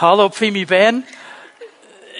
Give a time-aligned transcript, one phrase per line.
[0.00, 1.02] Hallo Pfimi Bern.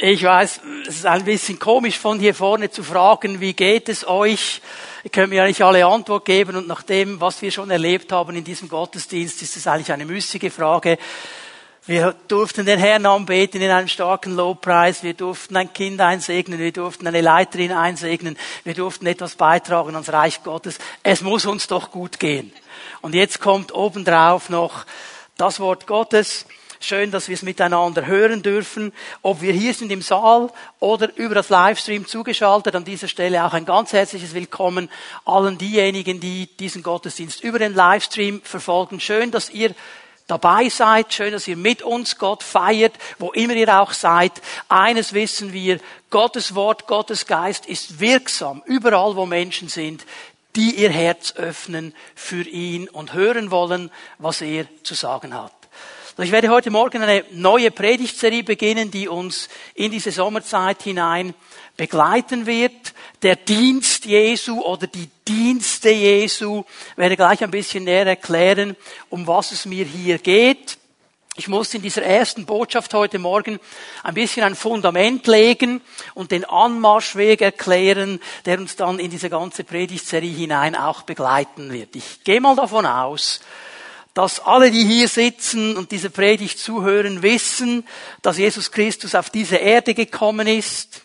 [0.00, 4.04] Ich weiß, es ist ein bisschen komisch von hier vorne zu fragen, wie geht es
[4.04, 4.60] euch?
[5.04, 8.34] Ihr könnt mir eigentlich alle Antwort geben und nach dem, was wir schon erlebt haben
[8.34, 10.98] in diesem Gottesdienst, ist es eigentlich eine müßige Frage.
[11.86, 15.04] Wir durften den Herrn anbeten in einem starken Lobpreis.
[15.04, 16.58] Wir durften ein Kind einsegnen.
[16.58, 18.36] Wir durften eine Leiterin einsegnen.
[18.64, 20.80] Wir durften etwas beitragen ans Reich Gottes.
[21.04, 22.52] Es muss uns doch gut gehen.
[23.02, 24.84] Und jetzt kommt obendrauf noch
[25.36, 26.44] das Wort Gottes.
[26.80, 28.92] Schön, dass wir es miteinander hören dürfen.
[29.22, 33.52] Ob wir hier sind im Saal oder über das Livestream zugeschaltet, an dieser Stelle auch
[33.52, 34.88] ein ganz herzliches Willkommen
[35.24, 39.00] allen diejenigen, die diesen Gottesdienst über den Livestream verfolgen.
[39.00, 39.74] Schön, dass ihr
[40.28, 41.12] dabei seid.
[41.12, 44.40] Schön, dass ihr mit uns Gott feiert, wo immer ihr auch seid.
[44.68, 50.06] Eines wissen wir, Gottes Wort, Gottes Geist ist wirksam, überall wo Menschen sind,
[50.54, 55.57] die ihr Herz öffnen für ihn und hören wollen, was er zu sagen hat.
[56.20, 61.32] Ich werde heute Morgen eine neue Predigtserie beginnen, die uns in diese Sommerzeit hinein
[61.76, 62.92] begleiten wird.
[63.22, 66.64] Der Dienst Jesu oder die Dienste Jesu.
[66.90, 68.74] Ich werde gleich ein bisschen näher erklären,
[69.10, 70.78] um was es mir hier geht.
[71.36, 73.60] Ich muss in dieser ersten Botschaft heute Morgen
[74.02, 75.80] ein bisschen ein Fundament legen
[76.14, 81.94] und den Anmarschweg erklären, der uns dann in diese ganze Predigtserie hinein auch begleiten wird.
[81.94, 83.38] Ich gehe mal davon aus,
[84.14, 87.86] dass alle, die hier sitzen und diese Predigt zuhören, wissen,
[88.22, 91.02] dass Jesus Christus auf diese Erde gekommen ist,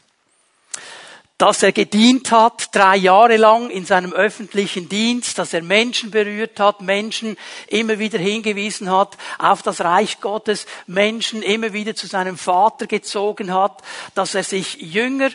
[1.38, 6.60] dass er gedient hat, drei Jahre lang in seinem öffentlichen Dienst, dass er Menschen berührt
[6.60, 7.38] hat, Menschen
[7.68, 13.54] immer wieder hingewiesen hat auf das Reich Gottes, Menschen immer wieder zu seinem Vater gezogen
[13.54, 13.82] hat,
[14.16, 15.32] dass er sich Jünger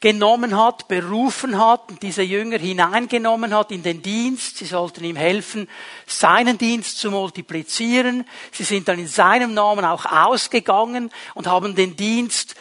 [0.00, 4.56] genommen hat, berufen hat diese Jünger hineingenommen hat in den Dienst.
[4.56, 5.68] Sie sollten ihm helfen,
[6.06, 8.26] seinen Dienst zu multiplizieren.
[8.50, 12.54] Sie sind dann in seinem Namen auch ausgegangen und haben den Dienst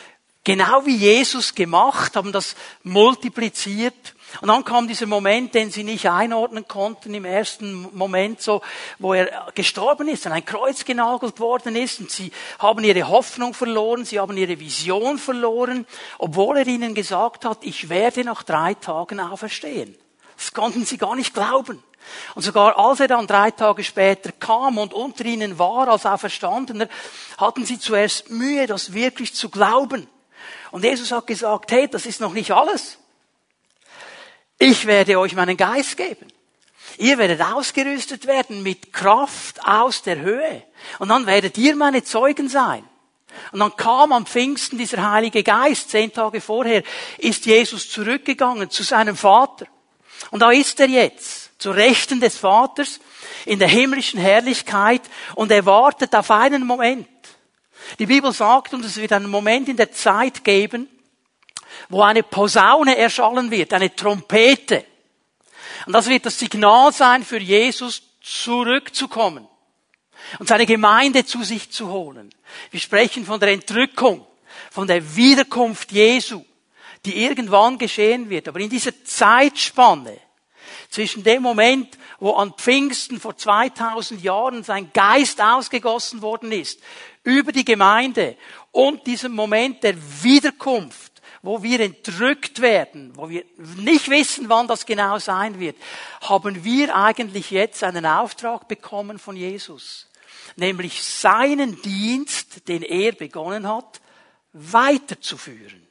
[0.43, 6.09] genau wie Jesus gemacht, haben das multipliziert und dann kam dieser Moment, den sie nicht
[6.09, 8.61] einordnen konnten im ersten Moment, so,
[8.99, 13.53] wo er gestorben ist, an ein Kreuz genagelt worden ist und sie haben ihre Hoffnung
[13.53, 15.85] verloren, sie haben ihre Vision verloren,
[16.19, 19.95] obwohl er ihnen gesagt hat, ich werde nach drei Tagen auferstehen.
[20.37, 21.83] Das konnten sie gar nicht glauben.
[22.35, 26.87] Und sogar als er dann drei Tage später kam und unter ihnen war als Auferstandener,
[27.37, 30.07] hatten sie zuerst Mühe, das wirklich zu glauben.
[30.71, 32.99] Und Jesus hat gesagt, hey, das ist noch nicht alles.
[34.59, 36.27] Ich werde euch meinen Geist geben.
[36.97, 40.63] Ihr werdet ausgerüstet werden mit Kraft aus der Höhe.
[40.99, 42.83] Und dann werdet ihr meine Zeugen sein.
[43.53, 45.89] Und dann kam am Pfingsten dieser Heilige Geist.
[45.89, 46.83] Zehn Tage vorher
[47.17, 49.65] ist Jesus zurückgegangen zu seinem Vater.
[50.31, 52.99] Und da ist er jetzt, zu Rechten des Vaters,
[53.45, 55.01] in der himmlischen Herrlichkeit
[55.35, 57.07] und er wartet auf einen Moment.
[57.97, 60.89] Die Bibel sagt uns, es wird einen Moment in der Zeit geben,
[61.87, 64.85] wo eine Posaune erschallen wird, eine Trompete.
[65.85, 69.47] Und das wird das Signal sein für Jesus, zurückzukommen
[70.37, 72.29] und seine Gemeinde zu sich zu holen.
[72.71, 74.25] Wir sprechen von der Entrückung,
[74.69, 76.43] von der Wiederkunft Jesu,
[77.05, 78.47] die irgendwann geschehen wird.
[78.47, 80.17] Aber in dieser Zeitspanne
[80.89, 86.79] zwischen dem Moment, wo an Pfingsten vor 2000 Jahren sein Geist ausgegossen worden ist,
[87.23, 88.37] über die Gemeinde
[88.71, 91.08] und diesem Moment der Wiederkunft,
[91.41, 93.43] wo wir entrückt werden, wo wir
[93.77, 95.77] nicht wissen, wann das genau sein wird,
[96.21, 100.07] haben wir eigentlich jetzt einen Auftrag bekommen von Jesus.
[100.55, 104.01] Nämlich seinen Dienst, den er begonnen hat,
[104.53, 105.85] weiterzuführen.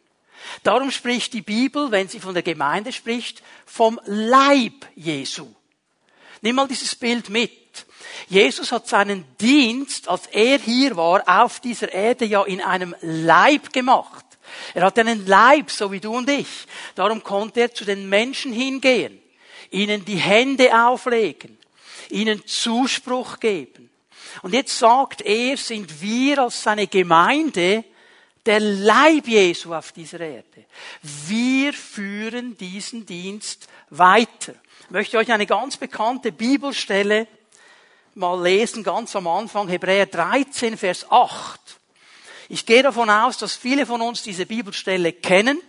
[0.63, 5.49] Darum spricht die Bibel, wenn sie von der Gemeinde spricht, vom Leib Jesu.
[6.43, 7.53] Nimm mal dieses Bild mit.
[8.29, 13.73] Jesus hat seinen Dienst, als er hier war, auf dieser Erde ja in einem Leib
[13.73, 14.25] gemacht.
[14.75, 16.67] Er hatte einen Leib, so wie du und ich.
[16.95, 19.21] Darum konnte er zu den Menschen hingehen,
[19.71, 21.59] ihnen die Hände auflegen,
[22.11, 23.91] ihnen Zuspruch geben.
[24.43, 27.85] Und jetzt sagt er, sind wir als seine Gemeinde
[28.47, 30.65] der Leib Jesu auf dieser Erde.
[31.27, 34.55] Wir führen diesen Dienst weiter.
[34.85, 37.27] Ich möchte euch eine ganz bekannte Bibelstelle
[38.15, 41.78] mal lesen, ganz am Anfang, Hebräer 13, Vers 8.
[42.49, 45.61] Ich gehe davon aus, dass viele von uns diese Bibelstelle kennen.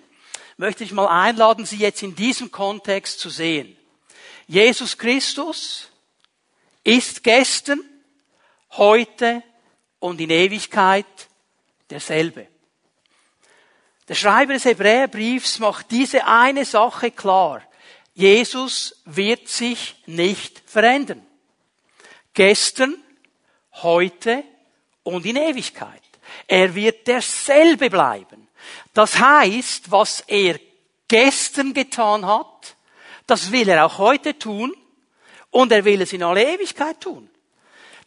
[0.57, 3.77] Möchte ich mal einladen, sie jetzt in diesem Kontext zu sehen.
[4.47, 5.89] Jesus Christus
[6.83, 7.81] ist gestern,
[8.71, 9.43] heute
[9.99, 11.05] und in Ewigkeit
[11.89, 12.47] derselbe.
[14.07, 17.61] Der Schreiber des Hebräerbriefs macht diese eine Sache klar.
[18.13, 21.25] Jesus wird sich nicht verändern.
[22.33, 22.95] Gestern,
[23.73, 24.43] heute
[25.03, 26.08] und in Ewigkeit.
[26.47, 28.47] Er wird derselbe bleiben.
[28.93, 30.59] Das heißt, was er
[31.07, 32.75] gestern getan hat,
[33.27, 34.73] das will er auch heute tun
[35.51, 37.29] und er will es in alle Ewigkeit tun.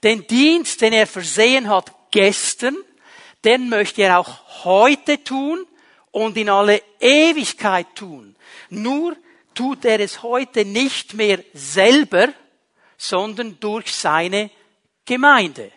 [0.02, 2.76] Den Dienst, den er versehen hat gestern,
[3.44, 5.67] den möchte er auch heute tun
[6.11, 8.37] und in alle Ewigkeit tun.
[8.70, 9.17] Nur
[9.55, 12.28] tut er es heute nicht mehr selber,
[12.96, 14.50] sondern durch seine
[15.05, 15.73] Gemeinde.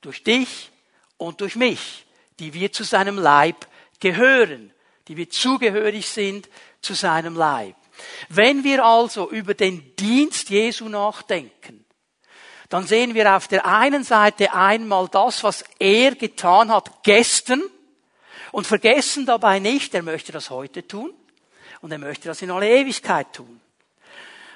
[0.00, 0.70] Durch dich
[1.18, 2.06] und durch mich,
[2.38, 3.66] die wir zu seinem Leib
[4.00, 4.72] gehören,
[5.08, 6.48] die wir zugehörig sind
[6.80, 7.76] zu seinem Leib.
[8.28, 11.84] Wenn wir also über den Dienst Jesu nachdenken,
[12.68, 17.62] dann sehen wir auf der einen Seite einmal das, was er getan hat gestern
[18.52, 21.12] und vergessen dabei nicht, er möchte das heute tun
[21.80, 23.60] und er möchte das in alle Ewigkeit tun.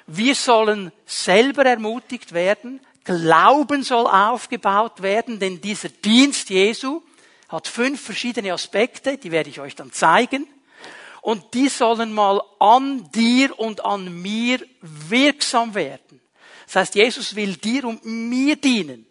[0.05, 7.01] Wir sollen selber ermutigt werden, Glauben soll aufgebaut werden, denn dieser Dienst Jesu
[7.49, 10.47] hat fünf verschiedene Aspekte, die werde ich euch dann zeigen.
[11.21, 16.21] Und die sollen mal an dir und an mir wirksam werden.
[16.65, 19.05] Das heißt, Jesus will dir und mir dienen.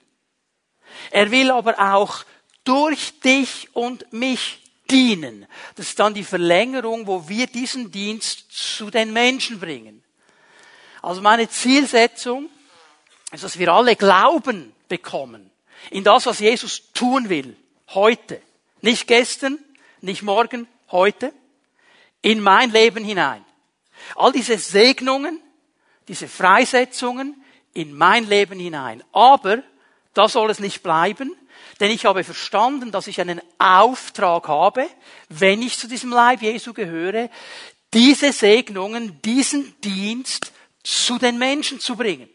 [1.10, 2.24] Er will aber auch
[2.64, 4.60] durch dich und mich
[4.90, 5.46] dienen.
[5.76, 10.02] Das ist dann die Verlängerung, wo wir diesen Dienst zu den Menschen bringen.
[11.00, 12.50] Also meine Zielsetzung
[13.32, 15.50] ist, dass wir alle Glauben bekommen
[15.90, 17.56] in das, was Jesus tun will.
[17.88, 18.40] Heute.
[18.81, 19.58] Nicht gestern,
[20.00, 21.32] nicht morgen, heute.
[22.20, 23.44] In mein Leben hinein.
[24.14, 25.40] All diese Segnungen,
[26.08, 27.43] diese Freisetzungen
[27.75, 29.02] in mein Leben hinein.
[29.12, 29.62] Aber
[30.14, 31.35] da soll es nicht bleiben,
[31.81, 34.88] denn ich habe verstanden, dass ich einen Auftrag habe,
[35.28, 37.31] wenn ich zu diesem Leib Jesu gehöre,
[37.94, 40.52] diese Segnungen, diesen Dienst
[40.82, 42.28] zu den Menschen zu bringen.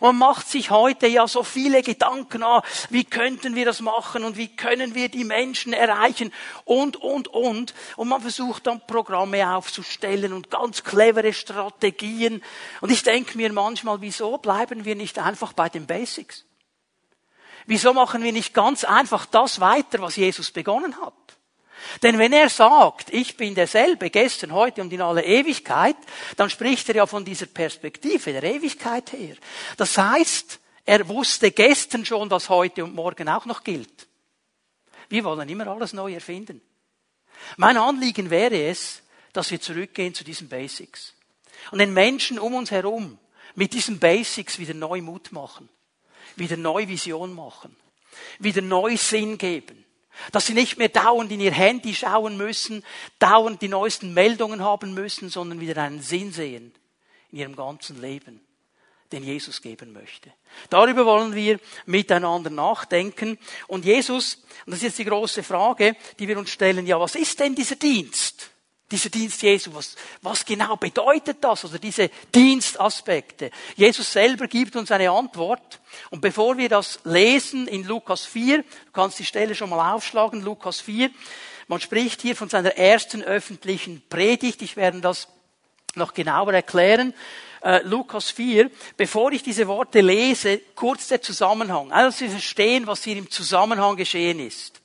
[0.00, 4.36] Man macht sich heute ja so viele Gedanken, ah, wie könnten wir das machen und
[4.36, 6.32] wie können wir die Menschen erreichen
[6.64, 7.74] und, und, und.
[7.96, 12.42] Und man versucht dann Programme aufzustellen und ganz clevere Strategien.
[12.80, 16.44] Und ich denke mir manchmal, wieso bleiben wir nicht einfach bei den Basics?
[17.66, 21.37] Wieso machen wir nicht ganz einfach das weiter, was Jesus begonnen hat?
[22.02, 25.96] Denn wenn er sagt, ich bin derselbe gestern, heute und in aller Ewigkeit,
[26.36, 29.36] dann spricht er ja von dieser Perspektive der Ewigkeit her.
[29.76, 34.06] Das heißt, er wusste gestern schon, was heute und morgen auch noch gilt.
[35.08, 36.60] Wir wollen immer alles neu erfinden.
[37.56, 39.02] Mein Anliegen wäre es,
[39.32, 41.14] dass wir zurückgehen zu diesen Basics
[41.70, 43.18] und den Menschen um uns herum
[43.54, 45.68] mit diesen Basics wieder neu Mut machen,
[46.36, 47.74] wieder neu Vision machen,
[48.38, 49.84] wieder neu Sinn geben
[50.32, 52.84] dass sie nicht mehr dauernd in ihr Handy schauen müssen,
[53.18, 56.72] dauernd die neuesten Meldungen haben müssen, sondern wieder einen Sinn sehen
[57.30, 58.40] in ihrem ganzen Leben,
[59.12, 60.32] den Jesus geben möchte.
[60.70, 63.38] Darüber wollen wir miteinander nachdenken.
[63.66, 67.14] Und Jesus, und das ist jetzt die große Frage, die wir uns stellen, ja, was
[67.14, 68.50] ist denn dieser Dienst?
[68.90, 71.64] Dieser Dienst Jesu, was, was genau bedeutet das?
[71.64, 73.50] Oder diese Dienstaspekte.
[73.76, 75.80] Jesus selber gibt uns eine Antwort.
[76.10, 80.42] Und bevor wir das lesen in Lukas 4, du kannst die Stelle schon mal aufschlagen,
[80.42, 81.10] Lukas 4,
[81.66, 84.62] man spricht hier von seiner ersten öffentlichen Predigt.
[84.62, 85.28] Ich werde das
[85.94, 87.12] noch genauer erklären.
[87.60, 91.92] Äh, Lukas 4, bevor ich diese Worte lese, kurz der Zusammenhang.
[91.92, 94.77] Also Sie verstehen, was hier im Zusammenhang geschehen ist.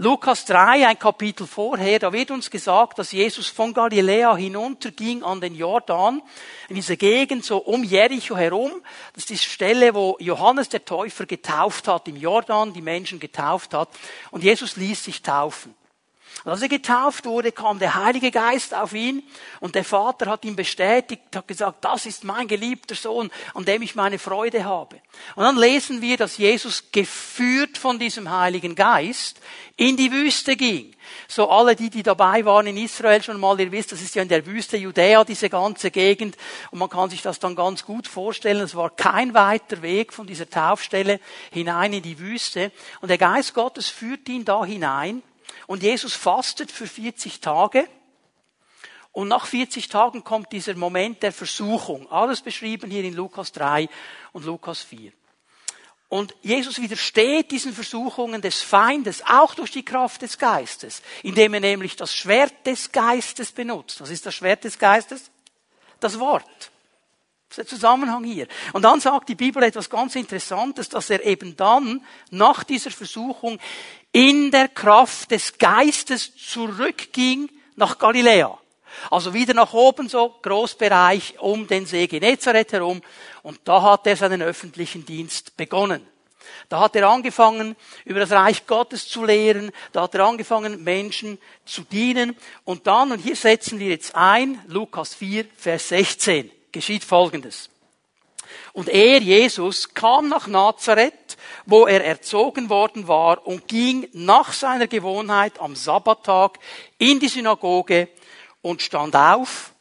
[0.00, 5.40] Lukas 3, ein Kapitel vorher, da wird uns gesagt, dass Jesus von Galiläa hinunterging an
[5.40, 6.22] den Jordan,
[6.68, 8.70] in diese Gegend so um Jericho herum.
[9.14, 13.74] Das ist die Stelle, wo Johannes der Täufer getauft hat, im Jordan die Menschen getauft
[13.74, 13.88] hat.
[14.30, 15.74] Und Jesus ließ sich taufen.
[16.44, 19.22] Und als er getauft wurde, kam der Heilige Geist auf ihn
[19.60, 23.82] und der Vater hat ihn bestätigt, hat gesagt, das ist mein geliebter Sohn, an dem
[23.82, 24.96] ich meine Freude habe.
[25.34, 29.40] Und dann lesen wir, dass Jesus geführt von diesem Heiligen Geist
[29.76, 30.94] in die Wüste ging.
[31.26, 34.22] So alle die, die dabei waren in Israel schon mal, ihr wisst, das ist ja
[34.22, 36.36] in der Wüste Judäa, diese ganze Gegend.
[36.70, 38.60] Und man kann sich das dann ganz gut vorstellen.
[38.60, 42.72] Es war kein weiter Weg von dieser Taufstelle hinein in die Wüste.
[43.00, 45.22] Und der Geist Gottes führt ihn da hinein.
[45.68, 47.86] Und Jesus fastet für 40 Tage.
[49.12, 52.10] Und nach 40 Tagen kommt dieser Moment der Versuchung.
[52.10, 53.86] Alles beschrieben hier in Lukas 3
[54.32, 55.12] und Lukas 4.
[56.08, 61.60] Und Jesus widersteht diesen Versuchungen des Feindes auch durch die Kraft des Geistes, indem er
[61.60, 64.00] nämlich das Schwert des Geistes benutzt.
[64.00, 65.30] Was ist das Schwert des Geistes?
[66.00, 66.70] Das Wort.
[67.48, 68.46] Das ist der Zusammenhang hier.
[68.74, 73.58] Und dann sagt die Bibel etwas ganz Interessantes, dass er eben dann nach dieser Versuchung
[74.12, 78.58] in der Kraft des Geistes zurückging nach Galiläa.
[79.10, 83.00] Also wieder nach oben, so Großbereich um den See Genezareth herum.
[83.42, 86.06] Und da hat er seinen öffentlichen Dienst begonnen.
[86.68, 89.70] Da hat er angefangen, über das Reich Gottes zu lehren.
[89.92, 92.36] Da hat er angefangen, Menschen zu dienen.
[92.64, 97.70] Und dann, und hier setzen wir jetzt ein, Lukas 4, Vers 16, geschieht Folgendes.
[98.72, 104.86] Und er, Jesus, kam nach Nazareth, wo er erzogen worden war, und ging nach seiner
[104.86, 106.58] Gewohnheit am Sabbattag
[106.98, 108.08] in die Synagoge
[108.62, 109.72] und stand auf,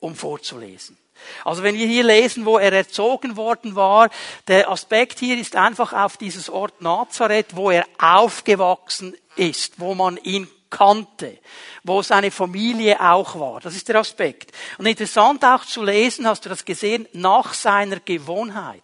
[0.00, 0.96] um vorzulesen.
[1.44, 4.10] Also wenn wir hier lesen, wo er erzogen worden war,
[4.48, 10.16] der Aspekt hier ist einfach auf dieses Ort Nazareth, wo er aufgewachsen ist, wo man
[10.16, 11.38] ihn kannte,
[11.84, 13.60] wo seine Familie auch war.
[13.60, 14.50] Das ist der Aspekt.
[14.78, 18.82] Und interessant auch zu lesen, hast du das gesehen, nach seiner Gewohnheit.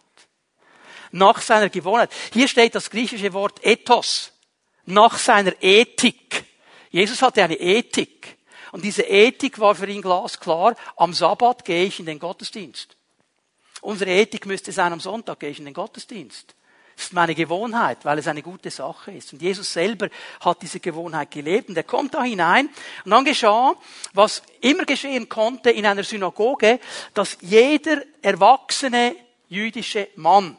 [1.11, 2.11] Nach seiner Gewohnheit.
[2.33, 4.33] Hier steht das griechische Wort Ethos.
[4.85, 6.45] Nach seiner Ethik.
[6.91, 8.37] Jesus hatte eine Ethik.
[8.71, 10.77] Und diese Ethik war für ihn glasklar.
[10.97, 12.97] Am Sabbat gehe ich in den Gottesdienst.
[13.81, 16.55] Unsere Ethik müsste sein, am Sonntag gehe ich in den Gottesdienst.
[16.99, 19.33] Das ist meine Gewohnheit, weil es eine gute Sache ist.
[19.33, 20.09] Und Jesus selber
[20.41, 21.69] hat diese Gewohnheit gelebt.
[21.69, 22.69] Und er kommt da hinein.
[23.05, 23.77] Und dann geschah,
[24.15, 26.81] was immer geschehen konnte in einer Synagoge,
[27.15, 29.15] dass jeder erwachsene
[29.47, 30.59] jüdische Mann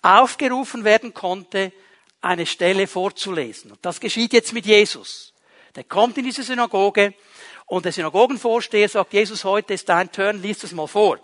[0.00, 1.72] aufgerufen werden konnte,
[2.22, 3.72] eine Stelle vorzulesen.
[3.72, 5.34] Und das geschieht jetzt mit Jesus.
[5.76, 7.12] Der kommt in diese Synagoge
[7.66, 11.18] und der Synagogenvorsteher sagt, Jesus, heute ist dein Turn, liest das mal vor.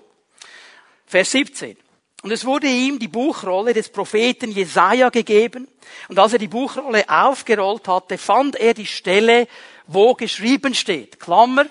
[1.06, 1.78] Vers 17.
[2.22, 5.68] Und es wurde ihm die Buchrolle des Propheten Jesaja gegeben.
[6.08, 9.48] Und als er die Buchrolle aufgerollt hatte, fand er die Stelle,
[9.86, 11.18] wo geschrieben steht.
[11.18, 11.66] Klammer,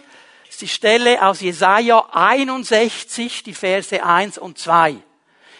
[0.50, 4.96] ist die Stelle aus Jesaja 61, die Verse 1 und 2.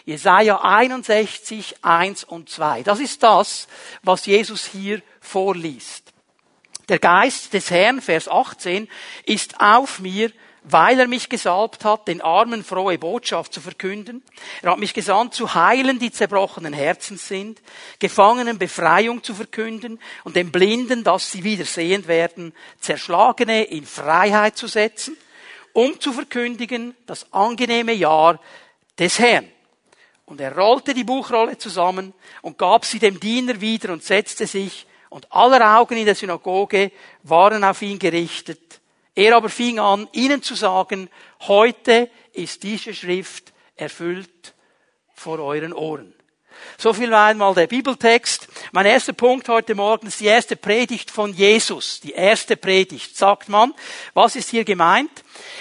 [0.04, 2.82] Jesaja 61, 1 und 2.
[2.82, 3.68] Das ist das,
[4.02, 6.12] was Jesus hier vorliest.
[6.88, 8.88] Der Geist des Herrn, Vers 18,
[9.24, 14.22] ist auf mir, weil er mich gesalbt hat, den Armen frohe Botschaft zu verkünden.
[14.62, 17.60] Er hat mich gesandt, zu heilen, die zerbrochenen Herzens sind,
[17.98, 24.56] Gefangenen Befreiung zu verkünden und den Blinden, dass sie wieder sehend werden, Zerschlagene in Freiheit
[24.56, 25.16] zu setzen,
[25.72, 28.40] um zu verkündigen das angenehme Jahr
[28.98, 29.48] des Herrn.
[30.26, 32.12] Und er rollte die Buchrolle zusammen
[32.42, 36.92] und gab sie dem Diener wieder und setzte sich und aller Augen in der Synagoge
[37.24, 38.79] waren auf ihn gerichtet.
[39.14, 44.54] Er aber fing an, ihnen zu sagen, heute ist diese Schrift erfüllt
[45.14, 46.14] vor euren Ohren.
[46.78, 48.48] So viel war einmal der Bibeltext.
[48.72, 52.00] Mein erster Punkt heute Morgen ist die erste Predigt von Jesus.
[52.00, 53.74] Die erste Predigt, sagt man.
[54.14, 55.10] Was ist hier gemeint?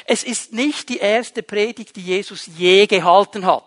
[0.05, 3.63] Es ist nicht die erste Predigt, die Jesus je gehalten hat.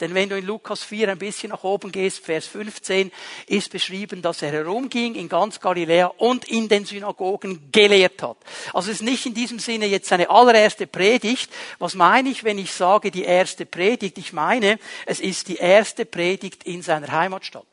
[0.00, 3.12] Denn wenn du in Lukas 4 ein bisschen nach oben gehst, Vers 15,
[3.46, 8.36] ist beschrieben, dass er herumging in ganz Galiläa und in den Synagogen gelehrt hat.
[8.72, 11.52] Also es ist nicht in diesem Sinne jetzt seine allererste Predigt.
[11.78, 14.18] Was meine ich, wenn ich sage die erste Predigt?
[14.18, 17.66] Ich meine, es ist die erste Predigt in seiner Heimatstadt.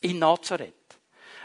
[0.00, 0.72] In Nazareth.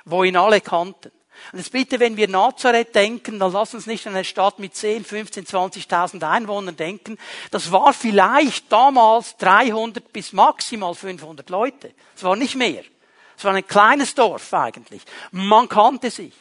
[0.05, 1.11] Wo ihn alle kannten.
[1.51, 4.75] Und jetzt bitte, wenn wir Nazareth denken, dann lass uns nicht an eine Stadt mit
[4.75, 7.17] 10, 15, 20.000 Einwohnern denken.
[7.51, 11.93] Das war vielleicht damals 300 bis maximal 500 Leute.
[12.15, 12.83] Es war nicht mehr.
[13.38, 15.01] Es war ein kleines Dorf eigentlich.
[15.31, 16.33] Man kannte sich.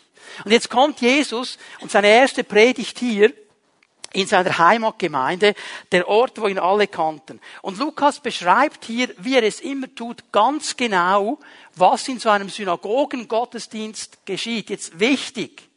[0.44, 3.32] Und jetzt kommt Jesus und seine erste Predigt hier
[4.12, 5.54] in seiner Heimatgemeinde,
[5.92, 7.40] der Ort, wo ihn alle kannten.
[7.62, 11.38] Und Lukas beschreibt hier, wie er es immer tut, ganz genau,
[11.76, 14.70] was in so einem Synagogengottesdienst geschieht.
[14.70, 15.68] Jetzt wichtig.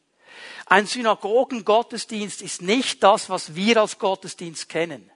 [0.65, 5.11] Ein Synagogengottesdienst ist nicht das, was wir als Gottesdienst kennen.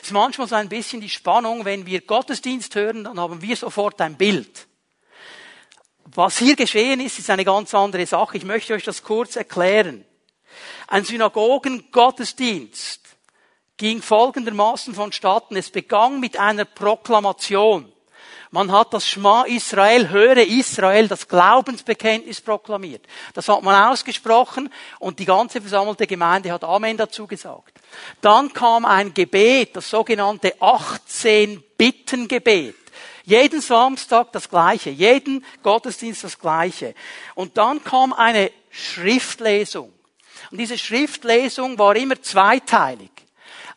[0.00, 3.56] Es ist manchmal so ein bisschen die Spannung, wenn wir Gottesdienst hören, dann haben wir
[3.56, 4.66] sofort ein Bild.
[6.06, 8.36] Was hier geschehen ist, ist eine ganz andere Sache.
[8.36, 10.04] Ich möchte euch das kurz erklären.
[10.86, 13.00] Ein Synagogen-Gottesdienst
[13.76, 15.56] ging folgendermaßen vonstatten.
[15.56, 17.90] Es begann mit einer Proklamation.
[18.54, 23.04] Man hat das Schma Israel, höre Israel, das Glaubensbekenntnis proklamiert.
[23.32, 27.72] Das hat man ausgesprochen und die ganze versammelte Gemeinde hat Amen dazu gesagt.
[28.20, 32.76] Dann kam ein Gebet, das sogenannte 18 Bittengebet.
[33.24, 36.94] Jeden Samstag das Gleiche, jeden Gottesdienst das Gleiche.
[37.34, 39.92] Und dann kam eine Schriftlesung.
[40.54, 43.10] Und diese Schriftlesung war immer zweiteilig.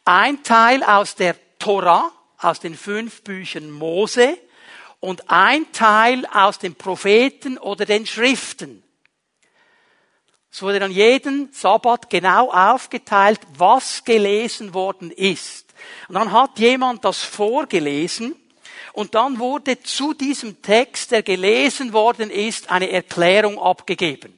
[0.06, 4.38] Ein Teil aus der Tora, aus den fünf Büchern Mose
[5.00, 8.84] und ein Teil aus den Propheten oder den Schriften.
[10.52, 15.74] Es wurde dann jeden Sabbat genau aufgeteilt, was gelesen worden ist.
[16.08, 18.36] Und dann hat jemand das vorgelesen
[18.94, 24.37] und dann wurde zu diesem Text, der gelesen worden ist, eine Erklärung abgegeben.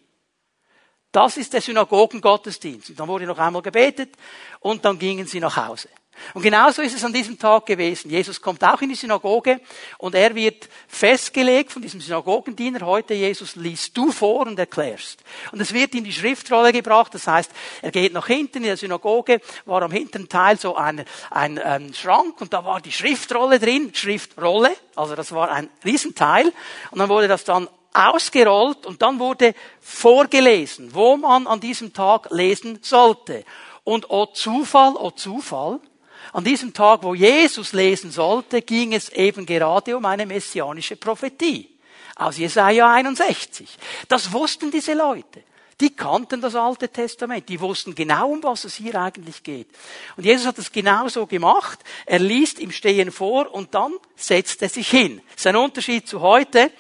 [1.11, 2.91] Das ist der Synagogengottesdienst.
[2.91, 4.15] Und dann wurde noch einmal gebetet
[4.59, 5.89] und dann gingen sie nach Hause.
[6.33, 8.09] Und genauso ist es an diesem Tag gewesen.
[8.11, 9.61] Jesus kommt auch in die Synagoge
[9.97, 12.85] und er wird festgelegt von diesem Synagogendiener.
[12.85, 15.23] Heute, Jesus, liest du vor und erklärst.
[15.51, 17.13] Und es wird in die Schriftrolle gebracht.
[17.13, 17.51] Das heißt,
[17.81, 21.93] er geht nach hinten in der Synagoge, war am hinteren Teil so ein, ein, ein
[21.93, 24.75] Schrank und da war die Schriftrolle drin, Schriftrolle.
[24.95, 26.51] Also das war ein Riesenteil.
[26.91, 27.67] Und dann wurde das dann
[27.99, 33.43] ausgerollt und dann wurde vorgelesen, wo man an diesem Tag lesen sollte.
[33.83, 35.79] Und oh Zufall, oh Zufall,
[36.31, 41.69] an diesem Tag, wo Jesus lesen sollte, ging es eben gerade um eine messianische Prophetie
[42.15, 43.67] aus Jesaja 61.
[44.07, 45.43] Das wussten diese Leute.
[45.79, 47.47] Die kannten das Alte Testament.
[47.47, 49.67] Die wussten genau, um was es hier eigentlich geht.
[50.17, 51.79] Und Jesus hat es genauso gemacht.
[52.05, 55.21] Er liest im Stehen vor und dann setzt er sich hin.
[55.31, 56.71] Das ist ein Unterschied zu heute.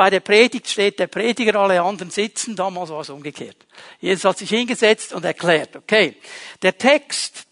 [0.00, 2.56] Bei der Predigt steht der Prediger, alle anderen sitzen.
[2.56, 3.66] Damals war es umgekehrt.
[4.00, 6.16] Jesus hat sich hingesetzt und erklärt, okay,
[6.62, 7.44] der Text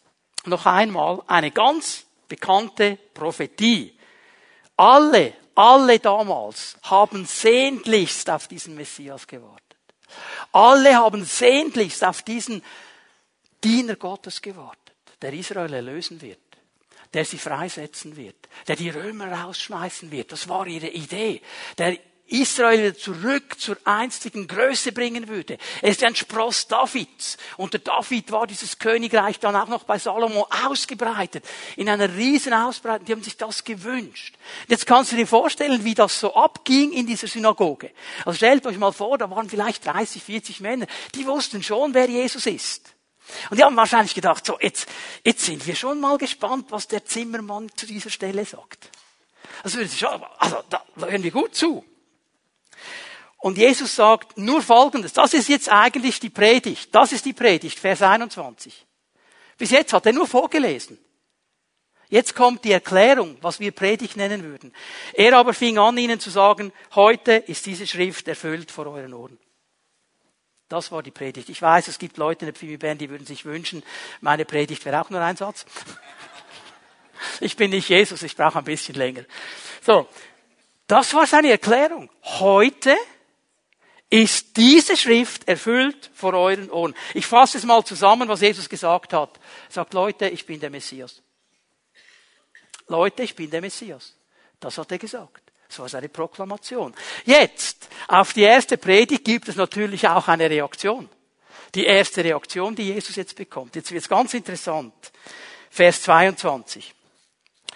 [0.47, 3.95] noch einmal eine ganz bekannte Prophetie.
[4.79, 9.77] Alle, alle damals haben sehnlichst auf diesen Messias gewartet.
[10.53, 12.65] Alle haben sehnlichst auf diesen
[13.63, 16.41] Diener Gottes gewartet, der Israel erlösen wird,
[17.13, 20.33] der sie freisetzen wird, der die Römer rausschmeißen wird.
[20.33, 21.43] Das war ihre Idee.
[21.77, 21.99] Der
[22.29, 25.59] Israel wieder zurück zur einstigen Größe bringen würde.
[25.81, 27.39] Er ist ein Spross Davids.
[27.57, 31.45] Unter David war dieses Königreich dann auch noch bei Salomo ausgebreitet.
[31.77, 33.07] In einer riesen Ausbreitung.
[33.07, 34.35] Die haben sich das gewünscht.
[34.67, 37.91] Jetzt kannst du dir vorstellen, wie das so abging in dieser Synagoge.
[38.25, 40.87] Also stellt euch mal vor, da waren vielleicht 30, 40 Männer.
[41.15, 42.95] Die wussten schon, wer Jesus ist.
[43.51, 44.89] Und die haben wahrscheinlich gedacht, so, jetzt,
[45.25, 48.91] jetzt sind wir schon mal gespannt, was der Zimmermann zu dieser Stelle sagt.
[49.63, 49.81] Also,
[50.39, 51.85] also da hören wir gut zu.
[53.39, 55.13] Und Jesus sagt nur Folgendes.
[55.13, 56.95] Das ist jetzt eigentlich die Predigt.
[56.95, 58.87] Das ist die Predigt, Vers 21.
[59.57, 60.99] Bis jetzt hat er nur vorgelesen.
[62.09, 64.73] Jetzt kommt die Erklärung, was wir Predigt nennen würden.
[65.13, 69.39] Er aber fing an, ihnen zu sagen, heute ist diese Schrift erfüllt vor euren Ohren.
[70.69, 71.49] Das war die Predigt.
[71.49, 73.83] Ich weiß, es gibt Leute in der Pfimi-Band, die würden sich wünschen,
[74.21, 75.65] meine Predigt wäre auch nur ein Satz.
[77.41, 79.25] Ich bin nicht Jesus, ich brauche ein bisschen länger.
[79.85, 80.09] So.
[80.87, 82.09] Das war seine Erklärung.
[82.23, 82.97] Heute
[84.11, 86.95] ist diese Schrift erfüllt vor euren Ohren.
[87.15, 89.39] Ich fasse es mal zusammen, was Jesus gesagt hat.
[89.69, 91.23] Er sagt, Leute, ich bin der Messias.
[92.87, 94.15] Leute, ich bin der Messias.
[94.61, 95.43] Das hat er gesagt.
[95.69, 96.95] Das war seine Proklamation.
[97.27, 101.09] Jetzt, auf die erste Predigt gibt es natürlich auch eine Reaktion.
[101.75, 103.77] Die erste Reaktion, die Jesus jetzt bekommt.
[103.77, 104.95] Jetzt wird es ganz interessant.
[105.71, 106.95] Vers 22.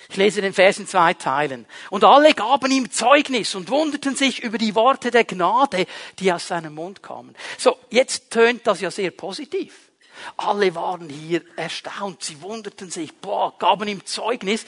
[0.08, 1.66] Ich lese den Vers in zwei Teilen.
[1.90, 5.86] Und alle gaben ihm Zeugnis und wunderten sich über die Worte der Gnade,
[6.18, 7.34] die aus seinem Mund kamen.
[7.58, 9.92] So, jetzt tönt das ja sehr positiv.
[10.36, 14.66] Alle waren hier erstaunt, sie wunderten sich, boah, gaben ihm Zeugnis.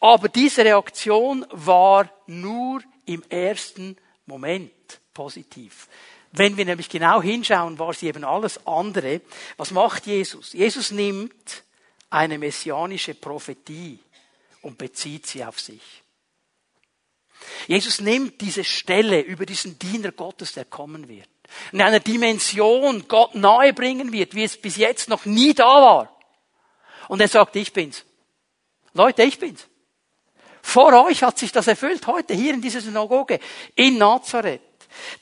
[0.00, 4.72] Aber diese Reaktion war nur im ersten Moment
[5.12, 5.88] positiv.
[6.32, 9.20] Wenn wir nämlich genau hinschauen, war sie eben alles andere.
[9.56, 10.52] Was macht Jesus?
[10.52, 11.62] Jesus nimmt
[12.10, 14.00] eine messianische Prophetie
[14.64, 16.02] und bezieht sie auf sich.
[17.66, 21.28] Jesus nimmt diese Stelle über diesen Diener Gottes, der kommen wird.
[21.72, 26.20] In einer Dimension Gott nahe bringen wird, wie es bis jetzt noch nie da war.
[27.08, 28.04] Und er sagt, ich bin's.
[28.94, 29.66] Leute, ich bin's.
[30.62, 33.38] Vor euch hat sich das erfüllt, heute hier in dieser Synagoge,
[33.74, 34.62] in Nazareth.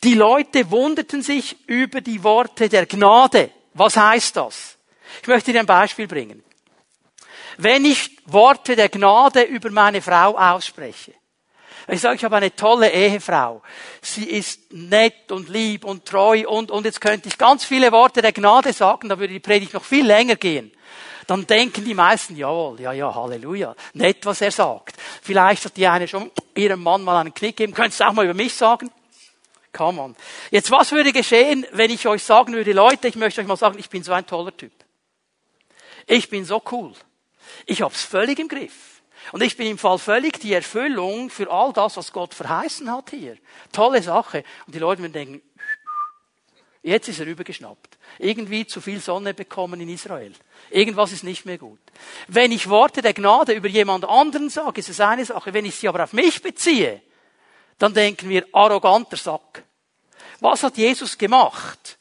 [0.05, 3.51] Die Leute wunderten sich über die Worte der Gnade.
[3.75, 4.79] Was heißt das?
[5.21, 6.45] Ich möchte dir ein Beispiel bringen.
[7.59, 11.15] Wenn ich Worte der Gnade über meine Frau ausspreche,
[11.88, 13.61] ich sage, ich habe eine tolle Ehefrau.
[14.01, 18.23] Sie ist nett und lieb und treu und, und jetzt könnte ich ganz viele Worte
[18.23, 20.73] der Gnade sagen, da würde die Predigt noch viel länger gehen.
[21.27, 23.75] Dann denken die meisten, jawohl, ja, ja, Halleluja.
[23.95, 24.97] Nett, was er sagt.
[25.23, 27.75] Vielleicht hat die eine schon ihrem Mann mal einen Knick gegeben.
[27.75, 28.91] Könntest du auch mal über mich sagen?
[29.73, 30.17] Come on.
[30.51, 33.79] Jetzt, was würde geschehen, wenn ich euch sagen würde, Leute, ich möchte euch mal sagen,
[33.79, 34.73] ich bin so ein toller Typ.
[36.07, 36.93] Ich bin so cool.
[37.67, 39.03] Ich hab's völlig im Griff.
[39.31, 43.11] Und ich bin im Fall völlig die Erfüllung für all das, was Gott verheißen hat
[43.11, 43.37] hier.
[43.71, 44.43] Tolle Sache.
[44.67, 45.43] Und die Leute würden denken,
[46.83, 47.99] jetzt ist er übergeschnappt.
[48.19, 50.33] Irgendwie zu viel Sonne bekommen in Israel.
[50.71, 51.81] Irgendwas ist nicht mehr gut.
[52.27, 55.55] Wenn ich Worte der Gnade über jemand anderen sage, ist es eine Sache.
[55.55, 57.01] Wenn ich sie aber auf mich beziehe,
[57.79, 59.65] dann denken wir, arroganter Sack.
[60.41, 61.99] Was hat Jesus gemacht?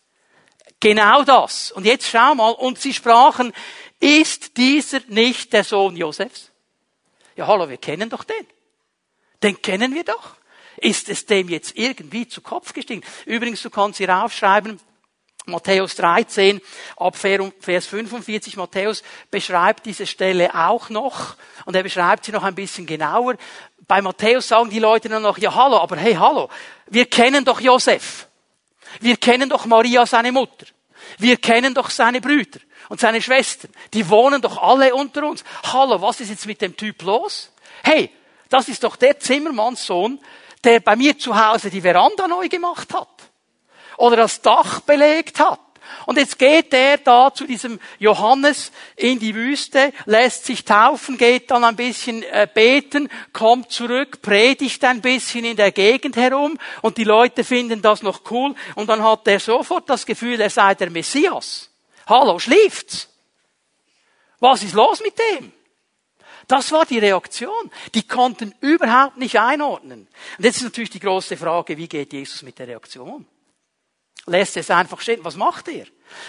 [0.79, 1.71] Genau das.
[1.71, 3.53] Und jetzt schau mal, und sie sprachen,
[4.01, 6.51] ist dieser nicht der Sohn Josefs?
[7.35, 8.47] Ja, hallo, wir kennen doch den.
[9.41, 10.35] Den kennen wir doch.
[10.77, 13.03] Ist es dem jetzt irgendwie zu Kopf gestiegen?
[13.25, 14.79] Übrigens, du kannst hier aufschreiben,
[15.45, 16.61] Matthäus 13,
[16.97, 18.57] ab Vers 45.
[18.57, 21.35] Matthäus beschreibt diese Stelle auch noch
[21.65, 23.35] und er beschreibt sie noch ein bisschen genauer.
[23.87, 26.49] Bei Matthäus sagen die Leute nur noch, ja hallo, aber hey hallo,
[26.87, 28.27] wir kennen doch Josef.
[28.99, 30.65] Wir kennen doch Maria, seine Mutter.
[31.17, 32.59] Wir kennen doch seine Brüder
[32.89, 33.71] und seine Schwestern.
[33.93, 35.43] Die wohnen doch alle unter uns.
[35.63, 37.51] Hallo, was ist jetzt mit dem Typ los?
[37.83, 38.09] Hey,
[38.49, 40.19] das ist doch der Zimmermannssohn,
[40.63, 43.07] der bei mir zu Hause die Veranda neu gemacht hat.
[43.97, 45.59] Oder das Dach belegt hat.
[46.05, 51.51] Und jetzt geht er da zu diesem Johannes in die Wüste, lässt sich taufen, geht
[51.51, 56.97] dann ein bisschen äh, beten, kommt zurück, predigt ein bisschen in der Gegend herum und
[56.97, 60.75] die Leute finden das noch cool und dann hat er sofort das Gefühl, er sei
[60.75, 61.69] der Messias.
[62.07, 63.07] Hallo, schläft's?
[64.39, 65.51] Was ist los mit dem?
[66.47, 67.71] Das war die Reaktion.
[67.93, 70.07] Die konnten überhaupt nicht einordnen.
[70.37, 73.25] Und jetzt ist natürlich die große Frage, wie geht Jesus mit der Reaktion?
[74.27, 75.23] Lässt es einfach stehen.
[75.23, 75.85] Was macht er?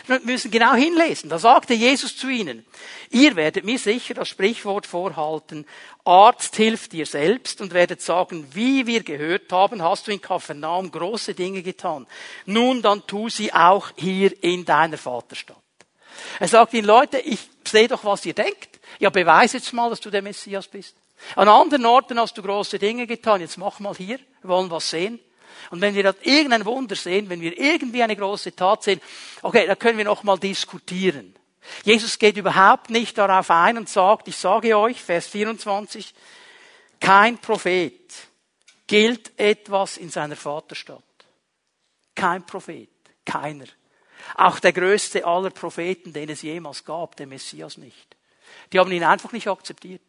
[0.06, 1.28] Wir müssen genau hinlesen.
[1.28, 2.64] Da sagte Jesus zu ihnen,
[3.10, 5.66] ihr werdet mir sicher das Sprichwort vorhalten,
[6.04, 10.90] Arzt hilft dir selbst und werdet sagen, wie wir gehört haben, hast du in Kapernaum
[10.90, 12.06] große Dinge getan.
[12.46, 15.56] Nun dann tu sie auch hier in deiner Vaterstadt.
[16.38, 18.80] Er sagt ihnen, Leute, ich sehe doch, was ihr denkt.
[18.98, 20.96] Ja, beweise jetzt mal, dass du der Messias bist.
[21.36, 23.40] An anderen Orten hast du große Dinge getan.
[23.40, 24.18] Jetzt mach mal hier.
[24.42, 25.20] Wir wollen was sehen.
[25.70, 29.00] Und wenn wir dort irgendein Wunder sehen, wenn wir irgendwie eine große Tat sehen,
[29.42, 31.34] okay, da können wir noch mal diskutieren.
[31.84, 36.12] Jesus geht überhaupt nicht darauf ein und sagt, ich sage euch, Vers 24,
[37.00, 38.12] kein Prophet
[38.86, 41.02] gilt etwas in seiner Vaterstadt.
[42.14, 42.90] Kein Prophet.
[43.24, 43.66] Keiner.
[44.34, 48.16] Auch der größte aller Propheten, den es jemals gab, der Messias nicht.
[48.72, 50.02] Die haben ihn einfach nicht akzeptiert.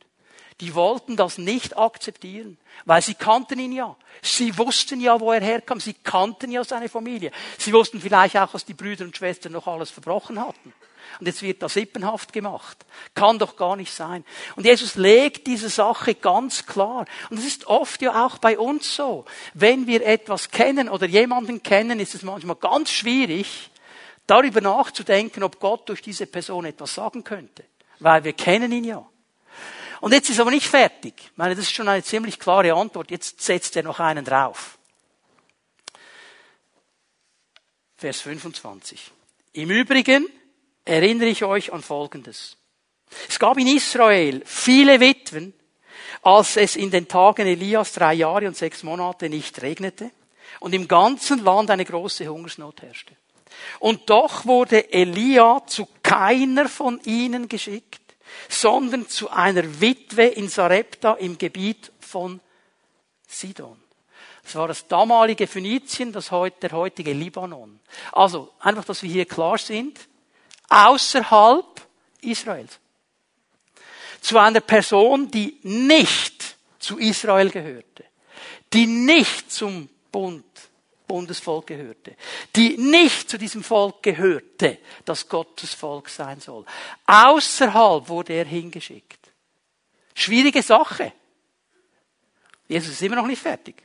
[0.62, 3.96] Die wollten das nicht akzeptieren, weil sie kannten ihn ja.
[4.22, 5.80] Sie wussten ja, wo er herkam.
[5.80, 7.32] Sie kannten ja seine Familie.
[7.58, 10.74] Sie wussten vielleicht auch, was die Brüder und Schwestern noch alles verbrochen hatten.
[11.20, 12.86] Und jetzt wird das sippenhaft gemacht.
[13.14, 14.26] Kann doch gar nicht sein.
[14.56, 17.06] Und Jesus legt diese Sache ganz klar.
[17.30, 19.26] Und es ist oft ja auch bei uns so.
[19.54, 23.70] Wenn wir etwas kennen oder jemanden kennen, ist es manchmal ganz schwierig,
[24.28, 27.64] darüber nachzudenken, ob Gott durch diese Person etwas sagen könnte.
[28.00, 29.06] Weil wir kennen ihn ja.
[30.04, 31.14] Und jetzt ist er aber nicht fertig.
[31.18, 33.10] Ich meine, das ist schon eine ziemlich klare Antwort.
[33.10, 34.78] Jetzt setzt er noch einen drauf.
[37.96, 39.12] Vers 25.
[39.54, 40.28] Im Übrigen
[40.84, 42.58] erinnere ich euch an Folgendes.
[43.30, 45.54] Es gab in Israel viele Witwen,
[46.22, 50.12] als es in den Tagen Elias drei Jahre und sechs Monate nicht regnete
[50.60, 53.16] und im ganzen Land eine große Hungersnot herrschte.
[53.80, 58.03] Und doch wurde Elia zu keiner von ihnen geschickt,
[58.50, 62.40] sondern zu einer Witwe in Sarepta im Gebiet von
[63.28, 63.78] Sidon.
[64.44, 67.80] Das war das damalige Phönizien, das heute, der heutige Libanon.
[68.12, 70.00] Also, einfach, dass wir hier klar sind,
[70.70, 71.66] außerhalb
[72.22, 72.80] Israels.
[74.22, 78.06] Zu einer Person, die nicht zu Israel gehörte,
[78.74, 80.46] die nicht zum Bund
[81.14, 82.16] Bundesvolk gehörte,
[82.56, 86.66] die nicht zu diesem Volk gehörte, das Gottes Volk sein soll.
[87.06, 89.20] Außerhalb wurde er hingeschickt.
[90.16, 91.14] Schwierige Sache.
[92.68, 93.76] Jesus ist immer noch nicht fertig.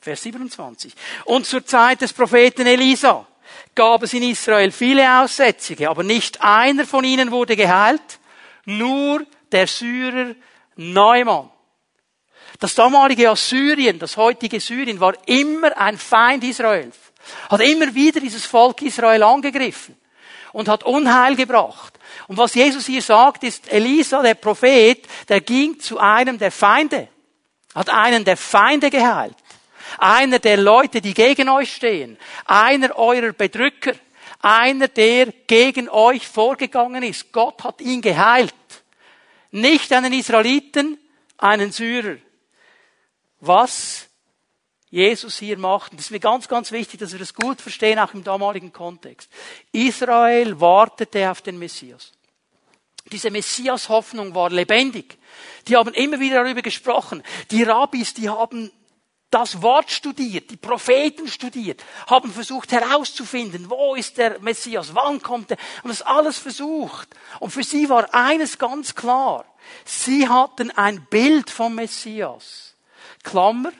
[0.00, 0.94] Vers 27.
[1.26, 3.26] Und zur Zeit des Propheten Elisa
[3.74, 8.18] gab es in Israel viele Aussätzige, aber nicht einer von ihnen wurde geheilt,
[8.64, 10.34] nur der Syrer
[10.74, 11.50] Neumann.
[12.58, 16.96] Das damalige Assyrien, das heutige Syrien, war immer ein Feind Israels.
[17.48, 19.96] Hat immer wieder dieses Volk Israel angegriffen
[20.52, 21.94] und hat Unheil gebracht.
[22.26, 27.08] Und was Jesus hier sagt, ist, Elisa, der Prophet, der ging zu einem der Feinde,
[27.74, 29.36] hat einen der Feinde geheilt.
[29.98, 32.18] Einer der Leute, die gegen euch stehen.
[32.44, 33.92] Einer eurer Bedrücker.
[34.40, 37.32] Einer, der gegen euch vorgegangen ist.
[37.32, 38.54] Gott hat ihn geheilt.
[39.50, 40.98] Nicht einen Israeliten,
[41.38, 42.16] einen Syrer
[43.40, 44.08] was
[44.90, 45.92] Jesus hier macht.
[45.92, 48.72] Und das ist mir ganz, ganz wichtig, dass wir das gut verstehen, auch im damaligen
[48.72, 49.30] Kontext.
[49.72, 52.12] Israel wartete auf den Messias.
[53.12, 55.18] Diese Messias-Hoffnung war lebendig.
[55.66, 57.22] Die haben immer wieder darüber gesprochen.
[57.50, 58.70] Die Rabbis, die haben
[59.30, 65.50] das Wort studiert, die Propheten studiert, haben versucht herauszufinden, wo ist der Messias, wann kommt
[65.50, 67.08] er, haben das alles versucht.
[67.38, 69.44] Und für sie war eines ganz klar.
[69.84, 72.67] Sie hatten ein Bild vom Messias.
[73.28, 73.72] Klammer,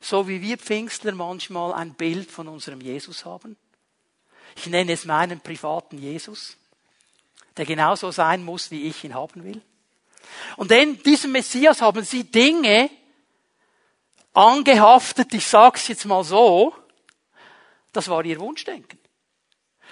[0.00, 3.56] so wie wir Pfingstler manchmal ein Bild von unserem Jesus haben.
[4.54, 6.56] Ich nenne es meinen privaten Jesus,
[7.56, 9.60] der genauso sein muss, wie ich ihn haben will.
[10.56, 12.88] Und in diesem Messias haben sie Dinge
[14.32, 16.72] angehaftet, ich sag's jetzt mal so,
[17.92, 19.00] das war ihr Wunschdenken.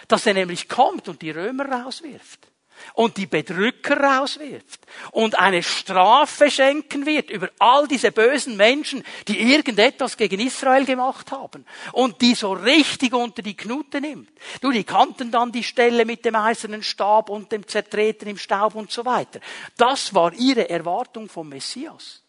[0.07, 2.49] Dass er nämlich kommt und die Römer rauswirft
[2.93, 9.41] und die Bedrücker rauswirft und eine Strafe schenken wird über all diese bösen Menschen, die
[9.41, 14.31] irgendetwas gegen Israel gemacht haben und die so richtig unter die Knute nimmt.
[14.61, 18.75] Du, die kannten dann die Stelle mit dem eisernen Stab und dem Zertreten im Staub
[18.75, 19.41] und so weiter.
[19.77, 22.23] Das war ihre Erwartung vom Messias.